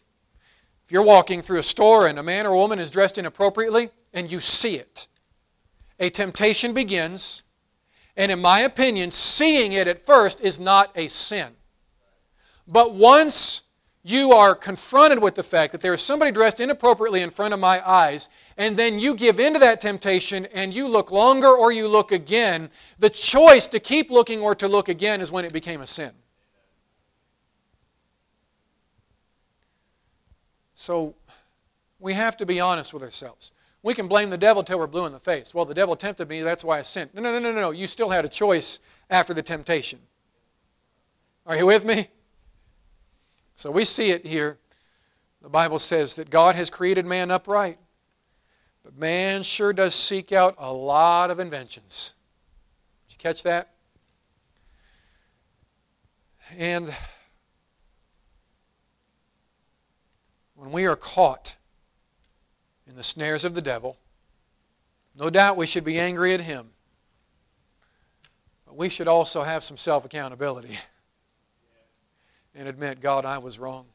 if 0.85 0.91
you're 0.91 1.03
walking 1.03 1.41
through 1.41 1.59
a 1.59 1.63
store 1.63 2.07
and 2.07 2.17
a 2.17 2.23
man 2.23 2.45
or 2.45 2.55
woman 2.55 2.79
is 2.79 2.89
dressed 2.89 3.17
inappropriately 3.17 3.89
and 4.13 4.31
you 4.31 4.39
see 4.39 4.75
it, 4.75 5.07
a 5.99 6.09
temptation 6.09 6.73
begins. 6.73 7.43
And 8.15 8.31
in 8.31 8.39
my 8.39 8.61
opinion, 8.61 9.11
seeing 9.11 9.73
it 9.73 9.87
at 9.87 10.05
first 10.05 10.41
is 10.41 10.59
not 10.59 10.91
a 10.95 11.07
sin. 11.07 11.49
But 12.67 12.93
once 12.93 13.63
you 14.03 14.31
are 14.31 14.55
confronted 14.55 15.21
with 15.21 15.35
the 15.35 15.43
fact 15.43 15.73
that 15.73 15.81
there 15.81 15.93
is 15.93 16.01
somebody 16.01 16.31
dressed 16.31 16.59
inappropriately 16.59 17.21
in 17.21 17.29
front 17.29 17.53
of 17.53 17.59
my 17.59 17.87
eyes, 17.87 18.29
and 18.57 18.77
then 18.77 18.97
you 18.99 19.13
give 19.13 19.39
in 19.39 19.53
to 19.53 19.59
that 19.59 19.81
temptation 19.81 20.45
and 20.53 20.73
you 20.73 20.87
look 20.87 21.11
longer 21.11 21.49
or 21.49 21.71
you 21.71 21.87
look 21.87 22.11
again, 22.11 22.69
the 22.97 23.09
choice 23.09 23.67
to 23.67 23.79
keep 23.79 24.09
looking 24.09 24.39
or 24.39 24.55
to 24.55 24.67
look 24.67 24.87
again 24.87 25.19
is 25.19 25.31
when 25.31 25.43
it 25.43 25.51
became 25.51 25.81
a 25.81 25.87
sin. 25.87 26.11
So 30.73 31.15
we 31.99 32.13
have 32.13 32.37
to 32.37 32.45
be 32.45 32.61
honest 32.61 32.93
with 32.93 33.03
ourselves. 33.03 33.51
We 33.83 33.93
can 33.93 34.07
blame 34.07 34.29
the 34.29 34.37
devil 34.37 34.63
till 34.63 34.79
we're 34.79 34.87
blue 34.87 35.05
in 35.05 35.11
the 35.11 35.19
face. 35.19 35.53
Well, 35.53 35.65
the 35.65 35.73
devil 35.73 35.97
tempted 35.97 36.29
me, 36.29 36.41
that's 36.41 36.63
why 36.63 36.79
I 36.79 36.83
sinned. 36.83 37.11
No, 37.13 37.21
no, 37.21 37.37
no, 37.37 37.51
no, 37.51 37.51
no. 37.51 37.71
You 37.71 37.85
still 37.85 38.09
had 38.09 38.23
a 38.23 38.29
choice 38.29 38.79
after 39.09 39.33
the 39.33 39.43
temptation. 39.43 39.99
Are 41.45 41.57
you 41.57 41.65
with 41.65 41.83
me? 41.83 42.07
So 43.59 43.69
we 43.71 43.83
see 43.83 44.11
it 44.11 44.25
here. 44.25 44.57
The 45.41 45.49
Bible 45.49 45.79
says 45.79 46.15
that 46.15 46.29
God 46.29 46.55
has 46.55 46.69
created 46.69 47.05
man 47.05 47.29
upright. 47.29 47.77
But 48.85 48.97
man 48.97 49.43
sure 49.43 49.73
does 49.73 49.93
seek 49.93 50.31
out 50.31 50.55
a 50.57 50.71
lot 50.71 51.29
of 51.29 51.41
inventions. 51.41 52.13
Did 53.09 53.15
you 53.15 53.17
catch 53.17 53.43
that? 53.43 53.73
And 56.57 56.89
when 60.55 60.71
we 60.71 60.85
are 60.85 60.95
caught 60.95 61.57
in 62.87 62.95
the 62.95 63.03
snares 63.03 63.43
of 63.43 63.55
the 63.55 63.61
devil, 63.61 63.97
no 65.13 65.29
doubt 65.29 65.57
we 65.57 65.65
should 65.65 65.83
be 65.83 65.99
angry 65.99 66.33
at 66.33 66.39
him. 66.39 66.69
But 68.65 68.77
we 68.77 68.87
should 68.87 69.09
also 69.09 69.43
have 69.43 69.65
some 69.65 69.75
self 69.75 70.05
accountability. 70.05 70.77
and 72.59 72.67
admit, 72.67 72.99
God, 72.99 73.23
I 73.23 73.37
was 73.37 73.57
wrong. 73.57 73.85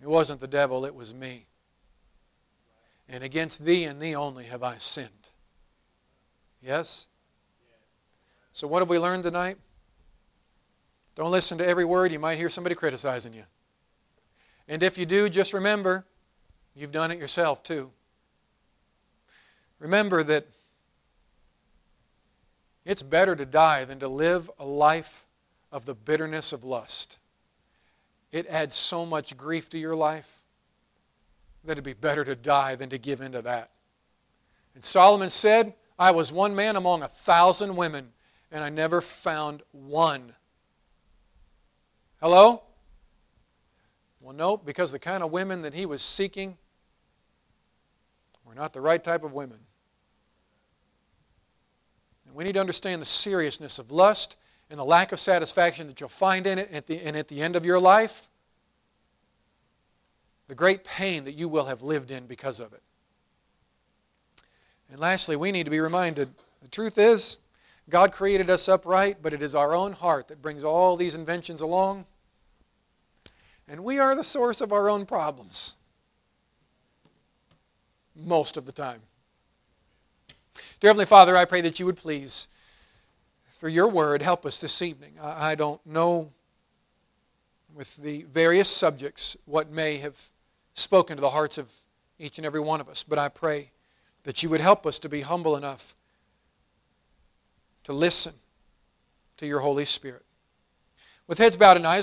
It 0.00 0.06
wasn't 0.06 0.38
the 0.38 0.46
devil, 0.46 0.86
it 0.86 0.94
was 0.94 1.12
me. 1.12 1.46
And 3.08 3.24
against 3.24 3.64
thee 3.64 3.82
and 3.84 4.00
thee 4.00 4.14
only 4.14 4.44
have 4.44 4.62
I 4.62 4.76
sinned. 4.78 5.30
Yes? 6.62 7.08
So, 8.52 8.68
what 8.68 8.78
have 8.82 8.88
we 8.88 9.00
learned 9.00 9.24
tonight? 9.24 9.56
Don't 11.16 11.32
listen 11.32 11.58
to 11.58 11.66
every 11.66 11.84
word. 11.84 12.12
You 12.12 12.20
might 12.20 12.38
hear 12.38 12.48
somebody 12.48 12.76
criticizing 12.76 13.32
you. 13.32 13.44
And 14.68 14.84
if 14.84 14.96
you 14.96 15.06
do, 15.06 15.28
just 15.28 15.52
remember 15.52 16.06
you've 16.72 16.92
done 16.92 17.10
it 17.10 17.18
yourself 17.18 17.64
too. 17.64 17.90
Remember 19.80 20.22
that 20.22 20.46
it's 22.84 23.02
better 23.02 23.34
to 23.34 23.44
die 23.44 23.84
than 23.84 23.98
to 23.98 24.06
live 24.06 24.48
a 24.56 24.64
life 24.64 25.26
of 25.74 25.86
the 25.86 25.94
bitterness 25.94 26.52
of 26.52 26.62
lust. 26.62 27.18
It 28.30 28.46
adds 28.46 28.76
so 28.76 29.04
much 29.04 29.36
grief 29.36 29.68
to 29.70 29.78
your 29.78 29.96
life 29.96 30.42
that 31.64 31.72
it'd 31.72 31.82
be 31.82 31.94
better 31.94 32.24
to 32.24 32.36
die 32.36 32.76
than 32.76 32.90
to 32.90 32.96
give 32.96 33.20
in 33.20 33.32
to 33.32 33.42
that. 33.42 33.70
And 34.76 34.84
Solomon 34.84 35.30
said, 35.30 35.74
I 35.98 36.12
was 36.12 36.30
one 36.30 36.54
man 36.54 36.76
among 36.76 37.02
a 37.02 37.08
thousand 37.08 37.74
women, 37.74 38.12
and 38.52 38.62
I 38.62 38.68
never 38.68 39.00
found 39.00 39.62
one. 39.72 40.36
Hello? 42.20 42.62
Well, 44.20 44.34
no, 44.34 44.56
because 44.56 44.92
the 44.92 45.00
kind 45.00 45.24
of 45.24 45.32
women 45.32 45.62
that 45.62 45.74
he 45.74 45.86
was 45.86 46.02
seeking 46.02 46.56
were 48.44 48.54
not 48.54 48.72
the 48.72 48.80
right 48.80 49.02
type 49.02 49.24
of 49.24 49.34
women. 49.34 49.58
And 52.26 52.36
we 52.36 52.44
need 52.44 52.52
to 52.52 52.60
understand 52.60 53.02
the 53.02 53.06
seriousness 53.06 53.80
of 53.80 53.90
lust 53.90 54.36
and 54.70 54.78
the 54.78 54.84
lack 54.84 55.12
of 55.12 55.20
satisfaction 55.20 55.86
that 55.86 56.00
you'll 56.00 56.08
find 56.08 56.46
in 56.46 56.58
it 56.58 56.70
at 56.72 56.86
the, 56.86 57.00
and 57.00 57.16
at 57.16 57.28
the 57.28 57.42
end 57.42 57.56
of 57.56 57.64
your 57.64 57.78
life. 57.78 58.28
The 60.48 60.54
great 60.54 60.84
pain 60.84 61.24
that 61.24 61.32
you 61.32 61.48
will 61.48 61.66
have 61.66 61.82
lived 61.82 62.10
in 62.10 62.26
because 62.26 62.60
of 62.60 62.72
it. 62.72 62.82
And 64.90 65.00
lastly, 65.00 65.36
we 65.36 65.52
need 65.52 65.64
to 65.64 65.70
be 65.70 65.80
reminded 65.80 66.30
the 66.62 66.68
truth 66.68 66.98
is, 66.98 67.38
God 67.90 68.12
created 68.12 68.48
us 68.48 68.68
upright, 68.68 69.18
but 69.22 69.34
it 69.34 69.42
is 69.42 69.54
our 69.54 69.74
own 69.74 69.92
heart 69.92 70.28
that 70.28 70.40
brings 70.40 70.64
all 70.64 70.96
these 70.96 71.14
inventions 71.14 71.60
along. 71.60 72.06
And 73.68 73.84
we 73.84 73.98
are 73.98 74.14
the 74.14 74.24
source 74.24 74.60
of 74.60 74.72
our 74.72 74.88
own 74.88 75.04
problems 75.04 75.76
most 78.16 78.56
of 78.56 78.64
the 78.64 78.72
time. 78.72 79.00
Dear 80.80 80.88
Heavenly 80.90 81.06
Father, 81.06 81.36
I 81.36 81.44
pray 81.44 81.60
that 81.62 81.78
you 81.78 81.86
would 81.86 81.96
please, 81.96 82.48
for 83.64 83.70
your 83.70 83.88
word, 83.88 84.20
help 84.20 84.44
us 84.44 84.58
this 84.58 84.82
evening. 84.82 85.14
I 85.22 85.54
don't 85.54 85.80
know 85.86 86.32
with 87.74 87.96
the 87.96 88.24
various 88.24 88.68
subjects 88.68 89.38
what 89.46 89.70
may 89.70 89.96
have 89.96 90.20
spoken 90.74 91.16
to 91.16 91.22
the 91.22 91.30
hearts 91.30 91.56
of 91.56 91.72
each 92.18 92.36
and 92.36 92.44
every 92.44 92.60
one 92.60 92.82
of 92.82 92.90
us, 92.90 93.02
but 93.02 93.18
I 93.18 93.30
pray 93.30 93.70
that 94.24 94.42
you 94.42 94.50
would 94.50 94.60
help 94.60 94.84
us 94.84 94.98
to 94.98 95.08
be 95.08 95.22
humble 95.22 95.56
enough 95.56 95.96
to 97.84 97.94
listen 97.94 98.34
to 99.38 99.46
your 99.46 99.60
Holy 99.60 99.86
Spirit. 99.86 100.26
With 101.26 101.38
heads 101.38 101.56
bowed 101.56 101.78
and 101.78 101.86
eyes 101.86 102.02